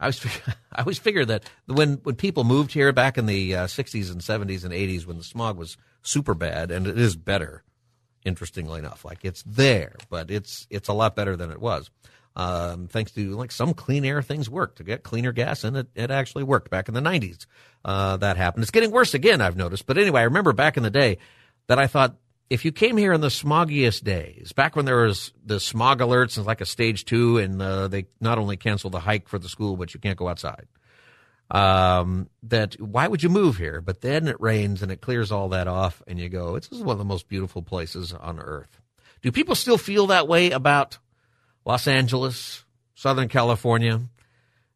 [0.00, 0.26] I was
[0.72, 4.20] I always figured that when when people moved here back in the uh, 60s and
[4.20, 7.62] 70s and 80s when the smog was super bad and it is better
[8.24, 11.90] interestingly enough like it's there but it's it's a lot better than it was.
[12.36, 14.78] Um, thanks to like some clean air things worked.
[14.78, 16.70] To get cleaner gas and it, it actually worked.
[16.70, 17.46] Back in the 90s
[17.84, 18.62] uh, that happened.
[18.62, 19.86] It's getting worse again I've noticed.
[19.86, 21.18] But anyway I remember back in the day
[21.66, 22.16] that I thought
[22.50, 26.36] if you came here in the smoggiest days, back when there was the smog alerts
[26.36, 29.48] and like a stage two, and uh, they not only canceled the hike for the
[29.48, 30.66] school, but you can't go outside.
[31.52, 33.80] Um, that why would you move here?
[33.80, 36.82] But then it rains and it clears all that off, and you go, this is
[36.82, 38.80] one of the most beautiful places on earth.
[39.22, 40.98] Do people still feel that way about
[41.64, 44.00] Los Angeles, Southern California?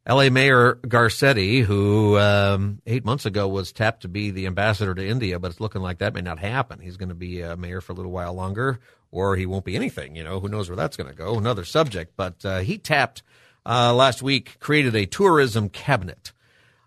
[0.06, 5.06] LA Mayor Garcetti, who um, eight months ago was tapped to be the ambassador to
[5.06, 6.78] India, but it's looking like that may not happen.
[6.78, 9.76] He's going to be a mayor for a little while longer, or he won't be
[9.76, 10.14] anything.
[10.14, 11.38] You know, who knows where that's going to go?
[11.38, 12.12] Another subject.
[12.16, 13.22] But uh, he tapped
[13.64, 16.32] uh, last week, created a tourism cabinet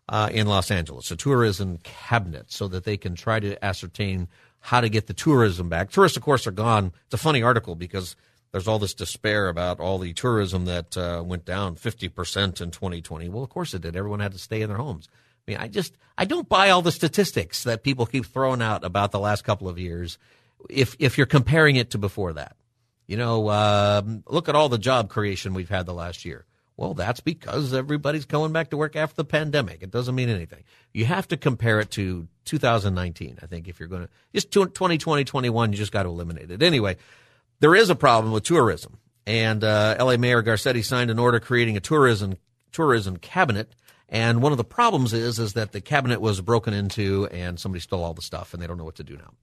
[0.08, 4.28] uh, in Los Angeles, a tourism cabinet, so that they can try to ascertain
[4.60, 5.90] how to get the tourism back.
[5.90, 6.92] Tourists, of course, are gone.
[7.06, 8.16] It's a funny article because
[8.52, 13.30] there's all this despair about all the tourism that uh, went down 50% in 2020.
[13.30, 13.96] Well, of course it did.
[13.96, 15.10] Everyone had to stay in their homes.
[15.48, 18.84] I mean, I just, I don't buy all the statistics that people keep throwing out
[18.84, 20.18] about the last couple of years
[20.70, 22.56] if, if you're comparing it to before that.
[23.06, 26.46] You know, um, look at all the job creation we've had the last year.
[26.76, 29.82] Well, that's because everybody's going back to work after the pandemic.
[29.82, 30.64] It doesn't mean anything.
[30.94, 33.40] You have to compare it to 2019.
[33.42, 36.62] I think if you're going to just 2020, 21, you just got to eliminate it.
[36.62, 36.98] Anyway,
[37.60, 40.18] there is a problem with tourism, and uh, L.A.
[40.18, 42.38] Mayor Garcetti signed an order creating a tourism
[42.72, 43.74] tourism cabinet.
[44.10, 47.82] And one of the problems is is that the cabinet was broken into, and somebody
[47.82, 49.34] stole all the stuff, and they don't know what to do now.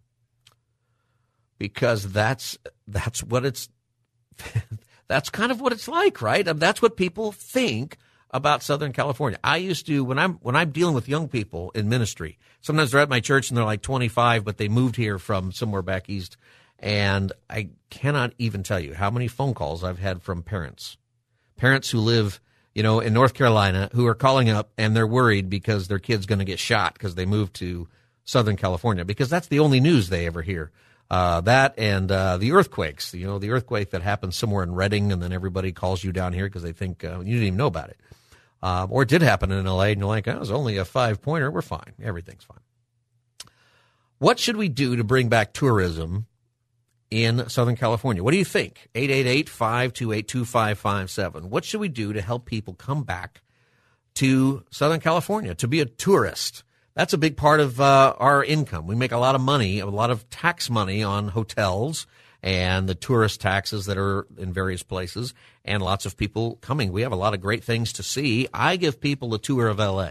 [1.58, 2.56] Because that's
[2.88, 3.68] that's what it's
[5.08, 6.44] that's kind of what it's like, right?
[6.44, 7.98] That's what people think
[8.30, 9.38] about Southern California.
[9.44, 12.38] I used to when I'm when I'm dealing with young people in ministry.
[12.62, 15.82] Sometimes they're at my church and they're like 25, but they moved here from somewhere
[15.82, 16.38] back east,
[16.78, 20.96] and I cannot even tell you how many phone calls I've had from parents,
[21.56, 22.40] parents who live,
[22.74, 26.26] you know, in North Carolina who are calling up and they're worried because their kid's
[26.26, 27.88] going to get shot because they moved to
[28.24, 30.72] Southern California because that's the only news they ever hear.
[31.10, 35.12] Uh, that and uh, the earthquakes, you know, the earthquake that happened somewhere in Redding,
[35.12, 37.66] and then everybody calls you down here because they think uh, you didn't even know
[37.66, 37.98] about it.
[38.62, 40.86] Um, or it did happen in LA, and you're like, oh, it was only a
[40.86, 41.50] five pointer.
[41.50, 41.92] We're fine.
[42.02, 42.58] Everything's fine.
[44.18, 46.26] What should we do to bring back tourism
[47.10, 48.22] in Southern California.
[48.22, 48.88] What do you think?
[48.94, 51.50] 888 528 2557.
[51.50, 53.42] What should we do to help people come back
[54.14, 56.64] to Southern California to be a tourist?
[56.94, 58.86] That's a big part of uh, our income.
[58.86, 62.06] We make a lot of money, a lot of tax money on hotels
[62.44, 65.32] and the tourist taxes that are in various places,
[65.64, 66.92] and lots of people coming.
[66.92, 68.48] We have a lot of great things to see.
[68.52, 70.10] I give people a tour of LA,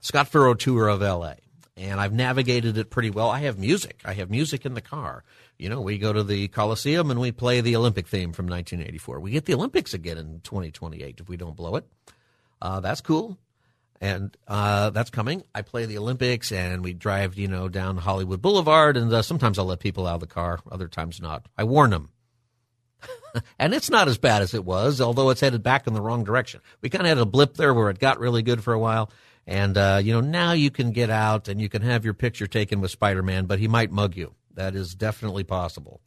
[0.00, 1.34] Scott Furrow tour of LA,
[1.76, 3.30] and I've navigated it pretty well.
[3.30, 4.00] I have music.
[4.04, 5.22] I have music in the car
[5.58, 9.20] you know, we go to the Coliseum and we play the Olympic theme from 1984.
[9.20, 11.84] We get the Olympics again in 2028 if we don't blow it.
[12.62, 13.38] Uh, that's cool.
[14.00, 15.42] And uh, that's coming.
[15.52, 18.96] I play the Olympics and we drive, you know, down Hollywood Boulevard.
[18.96, 21.46] And uh, sometimes I'll let people out of the car, other times not.
[21.58, 22.10] I warn them.
[23.58, 26.22] and it's not as bad as it was, although it's headed back in the wrong
[26.22, 26.60] direction.
[26.80, 29.10] We kind of had a blip there where it got really good for a while.
[29.46, 32.46] And, uh, you know, now you can get out and you can have your picture
[32.46, 34.34] taken with Spider Man, but he might mug you.
[34.58, 36.00] That is definitely possible.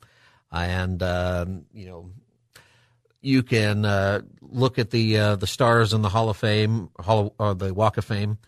[0.51, 2.11] And, um, you know,
[3.21, 7.33] you can uh, look at the uh, the stars in the Hall of Fame, Hall
[7.39, 8.39] or uh, the Walk of Fame,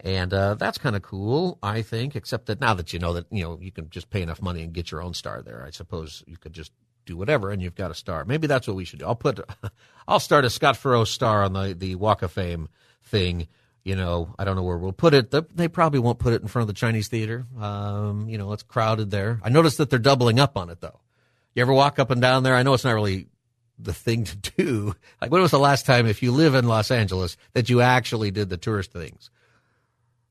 [0.00, 2.16] and uh, that's kind of cool, I think.
[2.16, 4.62] Except that now that you know that you know you can just pay enough money
[4.62, 6.72] and get your own star there, I suppose you could just
[7.04, 8.24] do whatever and you've got a star.
[8.24, 9.06] Maybe that's what we should do.
[9.06, 9.40] I'll put,
[10.08, 12.68] I'll start a Scott Furrow star on the the Walk of Fame
[13.04, 13.46] thing
[13.84, 15.34] you know, I don't know where we'll put it.
[15.56, 17.46] They probably won't put it in front of the Chinese theater.
[17.60, 19.40] Um, you know, it's crowded there.
[19.42, 21.00] I noticed that they're doubling up on it though.
[21.54, 22.54] You ever walk up and down there?
[22.54, 23.26] I know it's not really
[23.78, 24.94] the thing to do.
[25.20, 28.32] Like when was the last time, if you live in Los Angeles, that you actually
[28.32, 29.30] did the tourist things?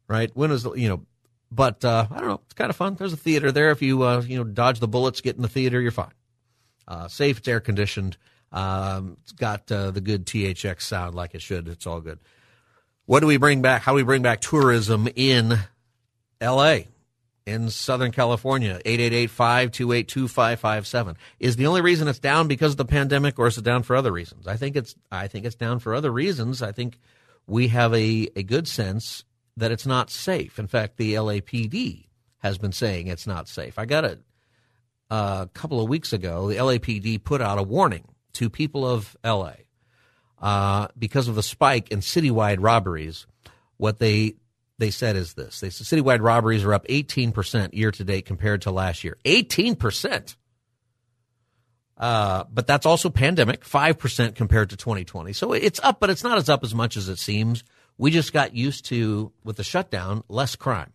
[0.07, 0.29] Right?
[0.33, 1.05] When was the, you know,
[1.49, 2.41] but uh, I don't know.
[2.45, 2.95] It's kind of fun.
[2.95, 3.71] There's a theater there.
[3.71, 6.13] If you uh, you know dodge the bullets, get in the theater, you're fine.
[6.87, 7.39] Uh, safe.
[7.39, 8.17] It's air conditioned.
[8.51, 11.67] Um, it's got uh, the good THX sound like it should.
[11.67, 12.19] It's all good.
[13.05, 13.81] What do we bring back?
[13.81, 15.57] How do we bring back tourism in
[16.39, 16.87] L.A.,
[17.45, 18.79] in Southern California?
[18.85, 21.15] 888-528-2557.
[21.39, 23.95] Is the only reason it's down because of the pandemic or is it down for
[23.95, 24.47] other reasons?
[24.47, 26.61] I think it's, I think it's down for other reasons.
[26.61, 26.99] I think
[27.47, 29.23] we have a, a good sense
[29.57, 30.59] that it's not safe.
[30.59, 32.05] In fact, the LAPD
[32.39, 33.77] has been saying it's not safe.
[33.77, 34.21] I got it
[35.09, 36.49] uh, a couple of weeks ago.
[36.49, 39.53] The LAPD put out a warning to people of LA
[40.41, 43.27] uh, because of the spike in citywide robberies.
[43.77, 44.35] What they
[44.77, 48.25] they said is this: they said citywide robberies are up 18 percent year to date
[48.25, 49.17] compared to last year.
[49.25, 50.35] 18 percent.
[51.97, 55.33] Uh, but that's also pandemic, 5% compared to 2020.
[55.33, 57.63] So it's up, but it's not as up as much as it seems.
[57.99, 60.93] We just got used to, with the shutdown, less crime.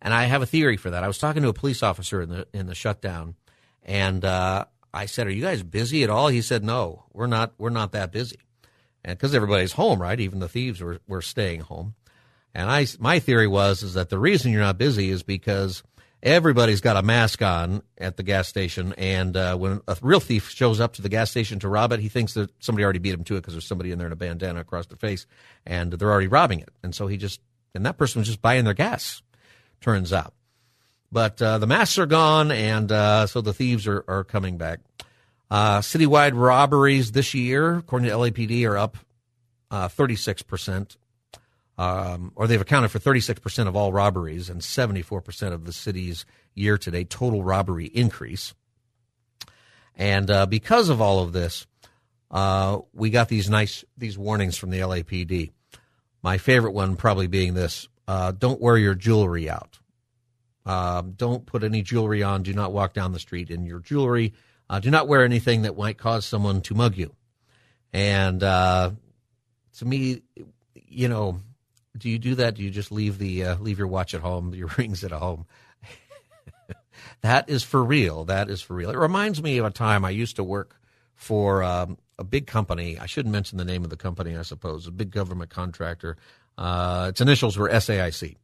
[0.00, 1.04] And I have a theory for that.
[1.04, 3.34] I was talking to a police officer in the, in the shutdown
[3.82, 6.28] and, uh, I said, are you guys busy at all?
[6.28, 8.38] He said, no, we're not, we're not that busy.
[9.04, 10.18] And cause everybody's home, right?
[10.18, 11.94] Even the thieves were, were staying home.
[12.54, 15.82] And I, my theory was, is that the reason you're not busy is because
[16.22, 18.92] everybody's got a mask on at the gas station.
[18.94, 22.00] And uh, when a real thief shows up to the gas station to rob it,
[22.00, 24.12] he thinks that somebody already beat him to it because there's somebody in there in
[24.12, 25.26] a bandana across the face,
[25.64, 26.70] and they're already robbing it.
[26.82, 27.40] And so he just
[27.74, 29.22] and that person was just buying their gas.
[29.80, 30.34] Turns out,
[31.10, 34.80] but uh, the masks are gone, and uh, so the thieves are are coming back.
[35.50, 38.98] Uh, citywide robberies this year, according to LAPD, are up
[39.70, 40.96] uh, 36 percent
[41.78, 46.76] um, or they've accounted for 36% of all robberies and 74% of the city's year
[46.76, 48.52] to date total robbery increase.
[49.94, 51.66] And uh, because of all of this,
[52.30, 55.50] uh, we got these nice these warnings from the LAPD.
[56.22, 59.77] My favorite one probably being this: uh, don't wear your jewelry out.
[60.68, 62.42] Um, don't put any jewelry on.
[62.42, 64.34] Do not walk down the street in your jewelry.
[64.68, 67.14] Uh, do not wear anything that might cause someone to mug you.
[67.94, 68.90] And uh,
[69.78, 70.20] to me,
[70.74, 71.40] you know,
[71.96, 72.54] do you do that?
[72.54, 75.46] Do you just leave the uh, leave your watch at home, your rings at home?
[77.22, 78.26] that is for real.
[78.26, 78.90] That is for real.
[78.90, 80.78] It reminds me of a time I used to work
[81.14, 82.98] for um, a big company.
[82.98, 84.86] I shouldn't mention the name of the company, I suppose.
[84.86, 86.18] A big government contractor.
[86.58, 88.36] Uh, its initials were SAIC.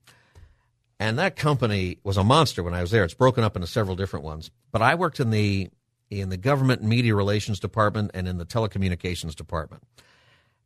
[1.04, 3.04] And that company was a monster when I was there.
[3.04, 4.50] It's broken up into several different ones.
[4.72, 5.68] But I worked in the
[6.08, 9.82] in the government media relations department and in the telecommunications department.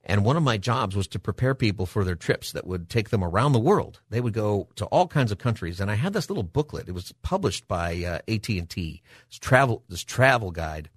[0.05, 3.11] And one of my jobs was to prepare people for their trips that would take
[3.11, 4.01] them around the world.
[4.11, 6.89] They would go to all kinds of countries, and I had this little booklet.
[6.89, 9.03] It was published by uh, AT and T.
[9.29, 10.89] This travel this travel guide,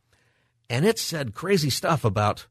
[0.70, 2.46] and it said crazy stuff about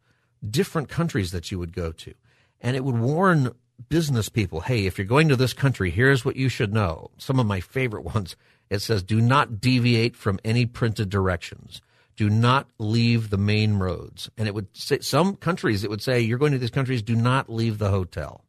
[0.44, 2.14] different countries that you would go to,
[2.60, 3.52] and it would warn
[3.88, 7.38] business people, "Hey, if you're going to this country, here's what you should know." Some
[7.40, 8.36] of my favorite ones.
[8.68, 11.80] It says, "Do not deviate from any printed directions."
[12.20, 14.28] do not leave the main roads.
[14.36, 17.16] And it would say some countries, it would say, you're going to these countries, do
[17.16, 18.44] not leave the hotel.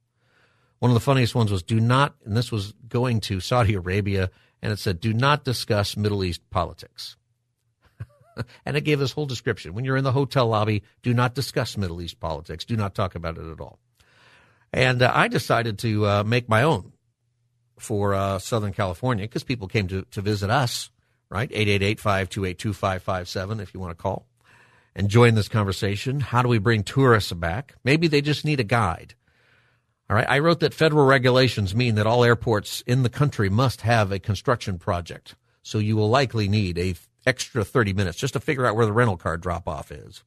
[0.80, 4.30] One of the funniest ones was do not, and this was going to Saudi Arabia,
[4.62, 7.16] and it said, do not discuss Middle East politics.
[8.66, 9.74] and it gave this whole description.
[9.74, 12.66] When you're in the hotel lobby, do not discuss Middle East politics.
[12.66, 13.80] Do not talk about it at all.
[14.74, 16.94] And uh, I decided to uh, make my own
[17.78, 20.92] for uh, Southern California because people came to, to visit us
[21.32, 21.50] right?
[21.50, 24.28] 888-528-2557 if you want to call
[24.94, 26.20] and join this conversation.
[26.20, 27.76] How do we bring tourists back?
[27.84, 29.16] Maybe they just need a guide.
[30.10, 30.30] All right.
[30.30, 34.20] I wrote that federal regulations mean that all airports in the country must have a
[34.20, 35.36] construction project.
[35.64, 38.92] So you will likely need a extra 30 minutes just to figure out where the
[38.92, 40.26] rental car drop off is.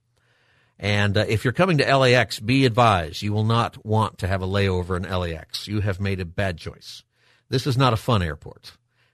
[0.78, 4.42] And uh, if you're coming to LAX, be advised you will not want to have
[4.42, 5.68] a layover in LAX.
[5.68, 7.04] You have made a bad choice.
[7.48, 8.72] This is not a fun airport.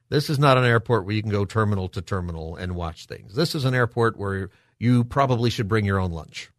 [0.08, 3.34] This is not an airport where you can go terminal to terminal and watch things.
[3.34, 6.50] This is an airport where you probably should bring your own lunch.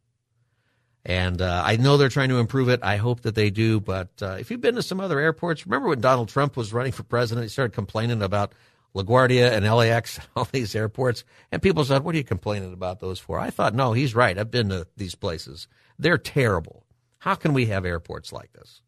[1.03, 2.81] And uh, I know they're trying to improve it.
[2.83, 3.79] I hope that they do.
[3.79, 6.91] But uh, if you've been to some other airports, remember when Donald Trump was running
[6.91, 8.53] for president, he started complaining about
[8.95, 11.23] LaGuardia and LAX, all these airports.
[11.51, 13.39] And people said, What are you complaining about those for?
[13.39, 14.37] I thought, No, he's right.
[14.37, 15.67] I've been to these places.
[15.97, 16.83] They're terrible.
[17.19, 18.81] How can we have airports like this?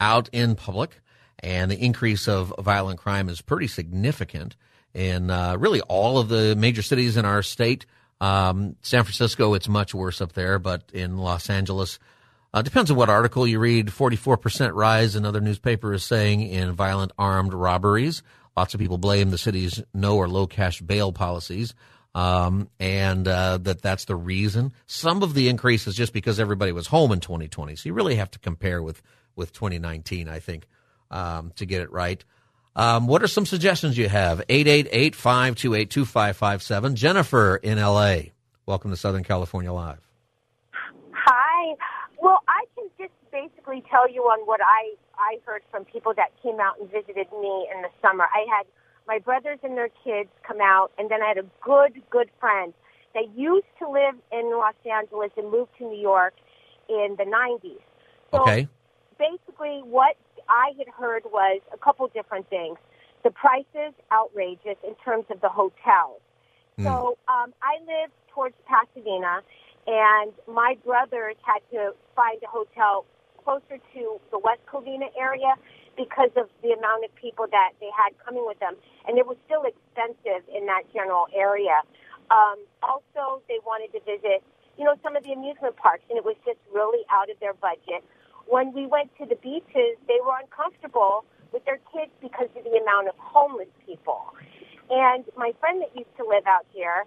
[0.00, 1.00] out in public,
[1.38, 4.54] and the increase of violent crime is pretty significant
[4.92, 7.86] in uh, really all of the major cities in our state.
[8.20, 11.98] Um, San Francisco, it's much worse up there, but in Los Angeles,
[12.54, 13.86] uh, depends on what article you read.
[13.86, 18.22] 44% rise, another newspaper is saying, in violent armed robberies.
[18.56, 21.74] Lots of people blame the city's no or low cash bail policies.
[22.14, 24.72] Um, and uh, that that's the reason.
[24.86, 27.76] Some of the increase is just because everybody was home in 2020.
[27.76, 29.00] So you really have to compare with
[29.34, 30.66] with 2019, I think,
[31.10, 32.22] um, to get it right.
[32.76, 34.42] Um, what are some suggestions you have?
[34.48, 36.96] 888 528 2557.
[36.96, 38.16] Jennifer in LA.
[38.66, 40.11] Welcome to Southern California Live.
[42.22, 46.30] Well, I can just basically tell you on what I, I heard from people that
[46.40, 48.26] came out and visited me in the summer.
[48.32, 48.64] I had
[49.08, 52.72] my brothers and their kids come out, and then I had a good, good friend
[53.14, 56.34] that used to live in Los Angeles and moved to New York
[56.88, 57.82] in the 90s.
[58.30, 58.68] So okay.
[59.18, 60.16] basically, what
[60.48, 62.78] I had heard was a couple different things.
[63.24, 66.22] The prices outrageous in terms of the hotels.
[66.78, 66.84] Mm.
[66.84, 69.42] So um, I live towards Pasadena,
[69.86, 73.04] and my brothers had to find a hotel
[73.42, 75.54] closer to the West Covina area
[75.96, 78.74] because of the amount of people that they had coming with them,
[79.06, 81.82] and it was still expensive in that general area.
[82.30, 84.42] Um, also, they wanted to visit,
[84.78, 87.52] you know, some of the amusement parks, and it was just really out of their
[87.52, 88.04] budget.
[88.46, 92.78] When we went to the beaches, they were uncomfortable with their kids because of the
[92.80, 94.32] amount of homeless people.
[94.88, 97.04] And my friend that used to live out here,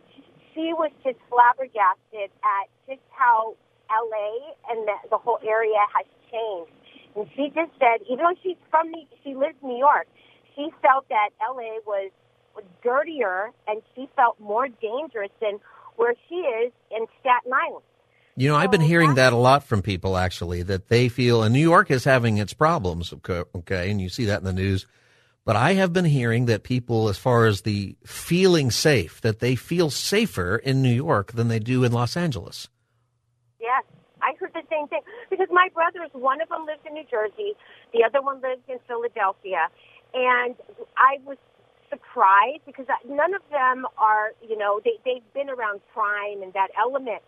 [0.56, 3.56] she was just flabbergasted at just how
[3.92, 6.72] LA and the, the whole area has changed.
[7.16, 10.08] And she just said, even though she's from, the, she lives in New York,
[10.56, 12.12] she felt that LA was,
[12.56, 15.60] was dirtier and she felt more dangerous than
[15.98, 17.84] where she is in Staten Island.
[18.38, 21.54] You know, I've been hearing that a lot from people actually that they feel, and
[21.54, 24.86] New York is having its problems, okay, and you see that in the news.
[25.46, 29.56] But I have been hearing that people, as far as the feeling safe, that they
[29.56, 32.68] feel safer in New York than they do in Los Angeles.
[33.60, 33.84] Yes,
[34.24, 37.54] I heard the same thing because my brothers, one of them lives in New Jersey,
[37.94, 39.68] the other one lives in Philadelphia,
[40.16, 40.56] and
[40.98, 41.38] I was
[41.90, 46.70] surprised because none of them are, you know, they they've been around crime and that
[46.80, 47.22] element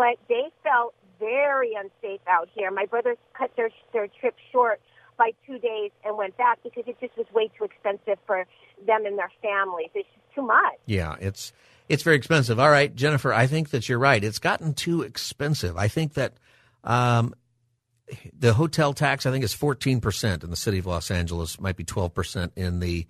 [0.00, 2.70] but they felt very unsafe out here.
[2.70, 4.80] My brothers cut their their trip short
[5.20, 8.46] by two days and went back because it just was way too expensive for
[8.86, 9.90] them and their families.
[9.94, 10.78] It's just too much.
[10.86, 11.52] Yeah, it's
[11.88, 12.58] it's very expensive.
[12.58, 14.24] All right, Jennifer, I think that you're right.
[14.24, 15.76] It's gotten too expensive.
[15.76, 16.38] I think that
[16.82, 17.34] um,
[18.32, 21.60] the hotel tax, I think, is 14 percent in the city of Los Angeles.
[21.60, 23.06] Might be 12 percent in the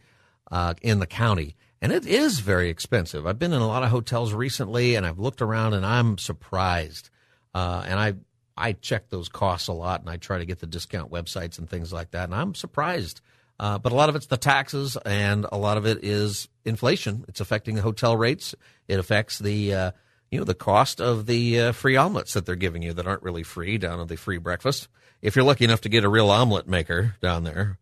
[0.50, 3.26] uh, in the county and it is very expensive.
[3.26, 7.08] I've been in a lot of hotels recently, and I've looked around, and I'm surprised.
[7.54, 8.14] Uh, and I
[8.60, 11.68] I check those costs a lot, and I try to get the discount websites and
[11.68, 13.20] things like that, and I'm surprised.
[13.58, 17.24] Uh, but a lot of it's the taxes, and a lot of it is inflation.
[17.28, 18.54] It's affecting the hotel rates.
[18.88, 19.90] It affects the uh,
[20.30, 23.22] you know the cost of the uh, free omelets that they're giving you that aren't
[23.22, 24.88] really free down at the free breakfast.
[25.20, 27.78] If you're lucky enough to get a real omelet maker down there,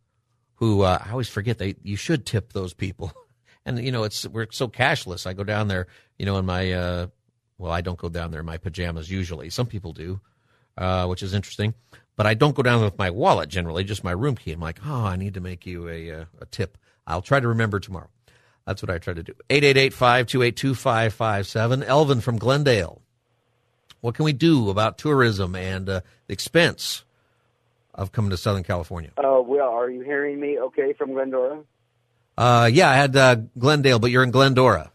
[0.56, 3.12] who uh, I always forget they you should tip those people.
[3.64, 5.26] and you know it's we're so cashless.
[5.26, 5.86] I go down there,
[6.18, 7.06] you know, in my uh,
[7.58, 9.50] well, I don't go down there in my pajamas usually.
[9.50, 10.20] Some people do,
[10.78, 11.74] uh, which is interesting.
[12.16, 14.52] But I don't go down with my wallet generally, just my room key.
[14.52, 16.78] I'm like, oh, I need to make you a uh, a tip.
[17.06, 18.08] I'll try to remember tomorrow.
[18.66, 19.32] That's what I try to do.
[19.48, 21.84] 888-528-2557.
[21.86, 23.00] Elvin from Glendale.
[24.02, 27.02] What can we do about tourism and uh, the expense
[27.94, 29.10] of coming to Southern California?
[29.16, 31.62] Uh, well, are you hearing me okay from Glendora?
[32.36, 34.92] Uh, yeah, I had uh, Glendale, but you're in Glendora.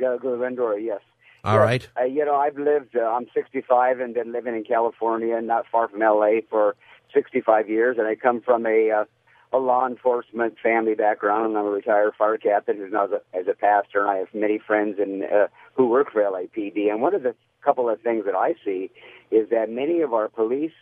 [0.00, 1.00] Yeah, go to Glendora, yes.
[1.48, 1.88] All right.
[1.98, 5.88] Uh, you know, I've lived, uh, I'm 65 and been living in California, not far
[5.88, 6.76] from LA, for
[7.14, 9.04] 65 years, and I come from a uh,
[9.52, 13.54] a law enforcement family background, and I'm a retired fire captain as a, as a
[13.54, 16.90] pastor, and I have many friends in, uh, who work for LAPD.
[16.90, 18.90] And one of the couple of things that I see
[19.30, 20.72] is that many of our police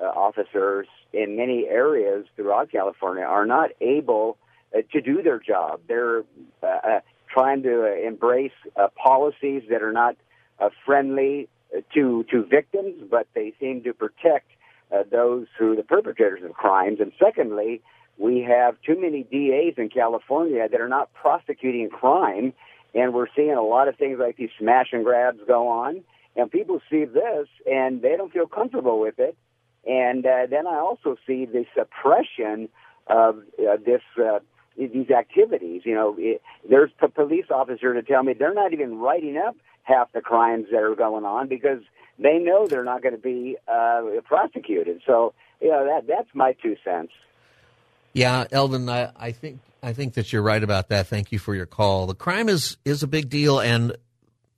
[0.00, 4.36] uh, officers in many areas throughout California are not able
[4.74, 5.80] uh, to do their job.
[5.86, 6.20] They're
[6.62, 7.00] uh, uh,
[7.34, 10.16] trying to uh, embrace uh, policies that are not
[10.60, 11.48] uh, friendly
[11.92, 14.46] to to victims, but they seem to protect
[15.10, 17.00] those who are the perpetrators of crimes.
[17.00, 17.82] And secondly,
[18.16, 22.52] we have too many DAs in California that are not prosecuting crime,
[22.94, 26.04] and we're seeing a lot of things like these smash and grabs go on.
[26.36, 29.36] And people see this and they don't feel comfortable with it.
[29.86, 32.68] And uh, then I also see the suppression
[33.06, 34.38] of uh, this uh,
[34.76, 35.82] these activities.
[35.84, 39.56] You know, it, there's a police officer to tell me they're not even writing up
[39.82, 41.80] half the crimes that are going on because
[42.18, 45.02] they know they're not going to be uh, prosecuted.
[45.06, 47.12] So, you know, that that's my two cents.
[48.12, 51.08] Yeah, Eldon, I, I think I think that you're right about that.
[51.08, 52.06] Thank you for your call.
[52.06, 53.96] The crime is is a big deal, and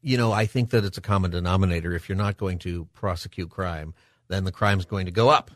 [0.02, 1.94] you know, I think that it's a common denominator.
[1.94, 3.94] If you're not going to prosecute crime,
[4.28, 5.50] then the crime's going to go up.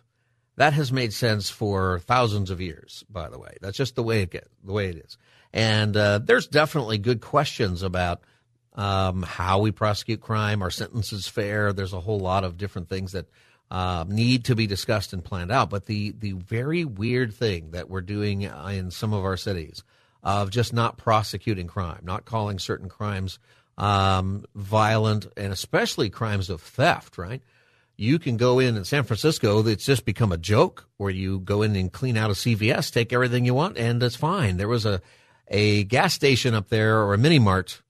[0.60, 3.56] That has made sense for thousands of years, by the way.
[3.62, 5.16] That's just the way it get, the way it is.
[5.54, 8.20] And uh, there's definitely good questions about
[8.74, 10.62] um, how we prosecute crime.
[10.62, 11.72] Are sentences fair?
[11.72, 13.24] There's a whole lot of different things that
[13.70, 15.70] uh, need to be discussed and planned out.
[15.70, 19.82] But the the very weird thing that we're doing in some of our cities
[20.22, 23.38] of just not prosecuting crime, not calling certain crimes
[23.78, 27.40] um, violent, and especially crimes of theft, right?
[28.00, 31.60] You can go in in San Francisco, it's just become a joke where you go
[31.60, 34.56] in and clean out a CVS, take everything you want, and it's fine.
[34.56, 35.02] There was a,
[35.48, 37.82] a gas station up there or a mini mart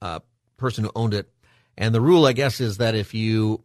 [0.00, 0.20] uh,
[0.56, 1.28] person who owned it.
[1.76, 3.64] And the rule, I guess, is that if you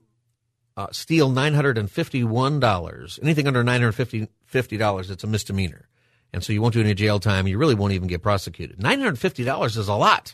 [0.76, 5.88] uh, steal $951, anything under $950, $50, it's a misdemeanor.
[6.34, 7.46] And so you won't do any jail time.
[7.46, 8.80] You really won't even get prosecuted.
[8.80, 10.34] $950 is a lot.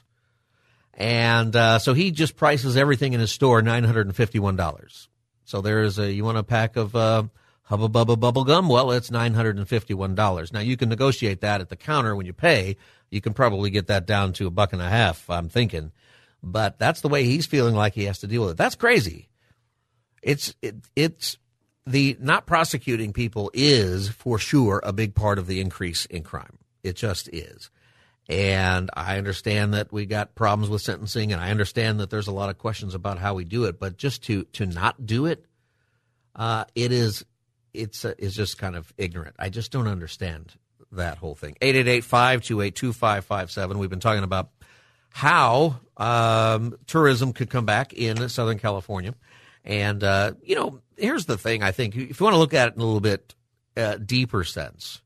[0.94, 5.08] And uh, so he just prices everything in his store $951.
[5.48, 7.24] So there's a, you want a pack of uh,
[7.64, 8.68] Hubba Bubba bubble gum?
[8.68, 10.52] Well, it's $951.
[10.52, 12.76] Now you can negotiate that at the counter when you pay.
[13.10, 15.94] You can probably get that down to a buck and a half, I'm thinking.
[16.44, 18.58] But that's the way he's feeling like he has to deal with it.
[18.58, 19.30] That's crazy.
[20.22, 21.38] It's, it, it's,
[21.86, 26.58] the not prosecuting people is for sure a big part of the increase in crime.
[26.84, 27.70] It just is.
[28.30, 32.34] And I understand that we got problems with sentencing, and I understand that there's a
[32.34, 33.80] lot of questions about how we do it.
[33.80, 35.46] But just to to not do it,
[36.36, 37.24] uh, it is
[37.74, 39.38] it's uh, is just kind of ignorant.
[39.40, 40.54] I just don't understand
[40.92, 41.56] that whole thing.
[41.62, 43.76] 888-528-2557.
[43.76, 44.52] We've been talking about
[45.10, 49.16] how um, tourism could come back in Southern California.
[49.64, 52.70] And, uh, you know, here's the thing I think if you want to look at
[52.70, 53.36] it in a little bit
[53.76, 55.02] uh, deeper sense,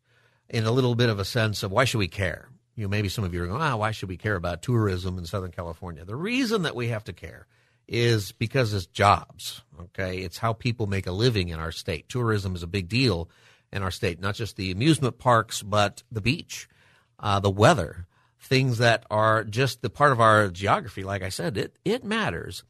[0.50, 2.50] in a little bit of a sense of why should we care?
[2.76, 5.18] You know, maybe some of you are going, ah, why should we care about tourism
[5.18, 6.06] in Southern California?
[6.06, 7.48] The reason that we have to care
[7.88, 9.62] is because it's jobs.
[9.80, 12.08] Okay, it's how people make a living in our state.
[12.08, 13.30] Tourism is a big deal
[13.74, 16.70] in our state, not just the amusement parks, but the beach,
[17.20, 18.08] uh, the weather,
[18.40, 21.04] things that are just the part of our geography.
[21.04, 22.64] Like I said, it it matters,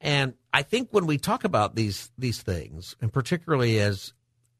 [0.00, 4.12] and I think when we talk about these these things, and particularly as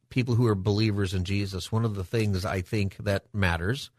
[0.08, 3.90] people who are believers in Jesus, one of the things I think that matters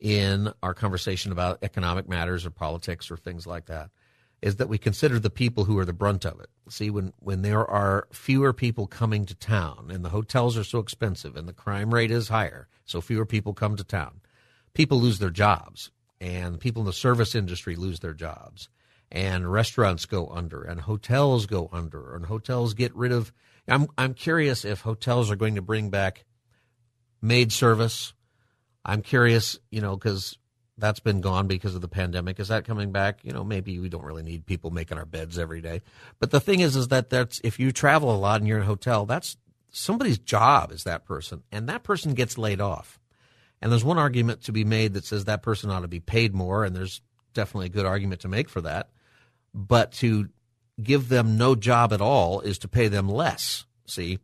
[0.00, 3.90] in our conversation about economic matters or politics or things like that
[4.42, 6.48] is that we consider the people who are the brunt of it.
[6.70, 10.78] See, when, when there are fewer people coming to town and the hotels are so
[10.78, 14.20] expensive and the crime rate is higher, so fewer people come to town,
[14.72, 15.90] people lose their jobs
[16.20, 18.70] and people in the service industry lose their jobs
[19.12, 23.32] and restaurants go under and hotels go under and hotels get rid of.
[23.68, 26.24] I'm, I'm curious if hotels are going to bring back
[27.20, 28.14] maid service
[28.84, 30.38] I'm curious, you know, because
[30.78, 32.40] that's been gone because of the pandemic.
[32.40, 33.20] Is that coming back?
[33.22, 35.82] You know, maybe we don't really need people making our beds every day.
[36.18, 38.64] But the thing is, is that that's if you travel a lot and you're in
[38.64, 39.36] a hotel, that's
[39.70, 42.98] somebody's job is that person, and that person gets laid off.
[43.62, 46.34] And there's one argument to be made that says that person ought to be paid
[46.34, 47.02] more, and there's
[47.34, 48.88] definitely a good argument to make for that.
[49.52, 50.28] But to
[50.82, 53.66] give them no job at all is to pay them less.
[53.86, 54.18] See,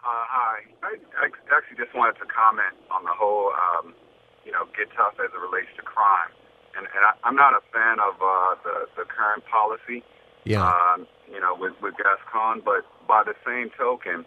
[0.00, 0.60] Uh, hi.
[0.82, 3.92] I, I, actually just wanted to comment on the whole, um,
[4.46, 6.30] you know, get tough as it relates to crime.
[6.78, 10.02] And, and I, I'm not a fan of uh, the, the current policy,
[10.44, 10.64] yeah.
[10.64, 14.24] um, you know, with, with Gascon, but by the same token,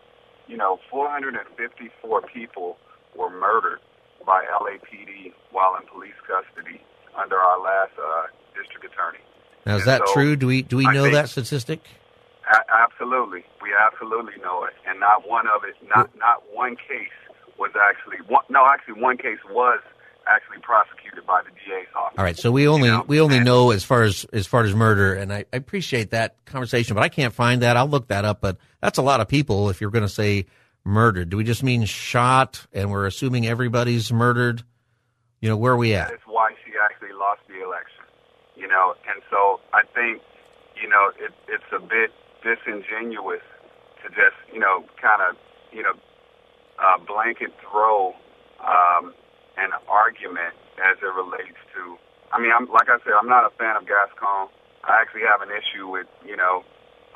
[0.48, 2.78] you know, 454 people
[3.18, 3.80] were murdered
[4.26, 6.82] by LAPD while in police custody
[7.16, 9.20] under our last uh, district attorney.
[9.66, 10.36] Now, is and that so true?
[10.36, 11.82] Do we do we know that statistic?
[12.52, 16.76] A- absolutely, we absolutely know it, and not one of it, not well, not one
[16.76, 17.16] case
[17.58, 18.44] was actually one.
[18.50, 19.80] No, actually, one case was
[20.28, 22.16] actually prosecuted by the DA's office.
[22.18, 23.06] All right, so we only you know?
[23.08, 26.36] we only know as far as as far as murder, and I, I appreciate that
[26.46, 27.78] conversation, but I can't find that.
[27.78, 29.70] I'll look that up, but that's a lot of people.
[29.70, 30.46] If you're going to say
[30.86, 31.30] murdered?
[31.30, 34.64] Do we just mean shot and we're assuming everybody's murdered?
[35.42, 36.10] You know, where are we at?
[36.10, 38.04] That is why she actually lost the election.
[38.56, 40.22] You know, and so I think,
[40.82, 42.12] you know, it, it's a bit
[42.44, 43.42] disingenuous
[44.04, 45.36] to just, you know, kind of,
[45.72, 45.94] you know,
[46.78, 48.14] uh, blanket throw
[48.62, 49.14] um,
[49.58, 51.98] an argument as it relates to.
[52.32, 54.50] I mean, I'm like I said, I'm not a fan of Gascon.
[54.84, 56.64] I actually have an issue with, you know,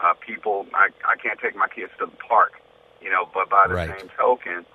[0.02, 0.66] uh, people.
[0.74, 2.54] I I can't take my kids to the park
[3.02, 4.00] you know, but by the right.
[4.00, 4.66] same token,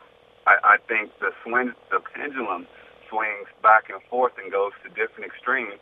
[0.47, 2.67] I, I think the swing, the pendulum
[3.09, 5.81] swings back and forth and goes to different extremes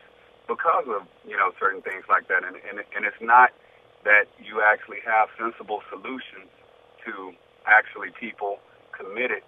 [0.49, 2.45] because of you know certain things like that.
[2.45, 3.51] And and and it's not
[4.05, 6.51] that you actually have sensible solutions
[7.07, 7.33] to
[7.67, 8.59] actually people
[8.97, 9.43] committed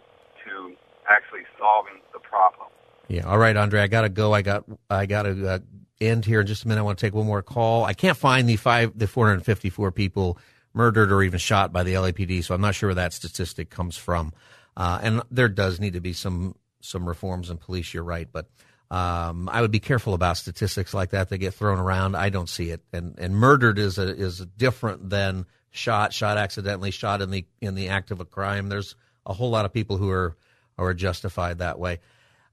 [0.45, 0.75] to
[1.09, 2.69] actually solving the problem.
[3.09, 3.27] Yeah.
[3.27, 3.81] All right, Andre.
[3.81, 4.33] I gotta go.
[4.33, 4.65] I got.
[4.89, 5.59] I gotta uh,
[6.01, 6.81] end here in just a minute.
[6.81, 7.85] I want to take one more call.
[7.85, 10.39] I can't find the five, the 454 people
[10.75, 13.97] murdered or even shot by the LAPD, so I'm not sure where that statistic comes
[13.97, 14.33] from.
[14.77, 17.95] Uh, and there does need to be some some reforms in police.
[17.95, 18.49] You're right, but
[18.91, 22.17] um, I would be careful about statistics like that that get thrown around.
[22.17, 26.91] I don't see it, and and murdered is a, is different than shot, shot accidentally,
[26.91, 28.69] shot in the in the act of a crime.
[28.69, 28.95] There's
[29.27, 30.37] a whole lot of people who are
[30.79, 32.01] are justified that way.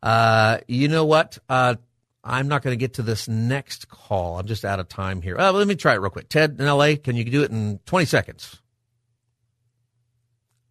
[0.02, 1.38] Uh, you know what?
[1.48, 1.76] Uh,
[2.24, 4.40] I'm not going to get to this next call.
[4.40, 5.38] I'm just out of time here.
[5.38, 6.28] Uh, let me try it real quick.
[6.30, 8.62] Ted in LA, can you do it in 20 seconds?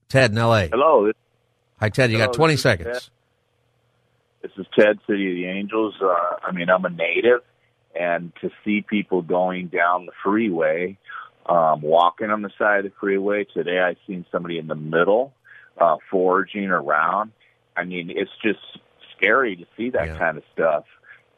[0.08, 0.66] Ted in LA.
[0.66, 1.10] Hello.
[1.80, 2.10] Hi, Ted.
[2.10, 3.10] You Hello, got 20 this seconds.
[4.42, 5.94] This is Ted, City of the Angels.
[6.02, 7.40] Uh, I mean, I'm a native,
[7.98, 10.98] and to see people going down the freeway,
[11.46, 13.44] um, walking on the side of the freeway.
[13.52, 15.32] Today, I've seen somebody in the middle,
[15.78, 17.32] uh, foraging around.
[17.76, 18.58] I mean, it's just
[19.16, 20.18] scary to see that Yeah.
[20.18, 20.84] kind of stuff.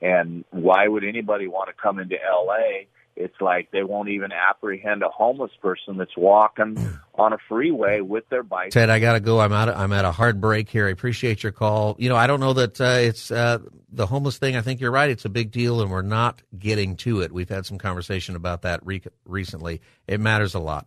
[0.01, 2.87] And why would anybody want to come into LA?
[3.17, 6.79] It's like they won't even apprehend a homeless person that's walking
[7.15, 8.71] on a freeway with their bike.
[8.71, 9.41] Ted, I got to go.
[9.41, 9.69] I'm out.
[9.69, 10.87] I'm at a hard break here.
[10.87, 11.97] I appreciate your call.
[11.99, 13.59] You know, I don't know that uh, it's uh,
[13.93, 14.57] the homeless thing.
[14.57, 15.11] I think you're right.
[15.11, 17.31] It's a big deal, and we're not getting to it.
[17.31, 19.83] We've had some conversation about that re- recently.
[20.07, 20.87] It matters a lot.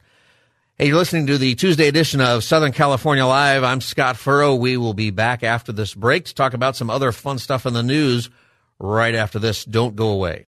[0.75, 3.63] Hey, you're listening to the Tuesday edition of Southern California Live.
[3.63, 4.55] I'm Scott Furrow.
[4.55, 7.73] We will be back after this break to talk about some other fun stuff in
[7.73, 8.31] the news
[8.79, 9.65] right after this.
[9.65, 10.47] Don't go away.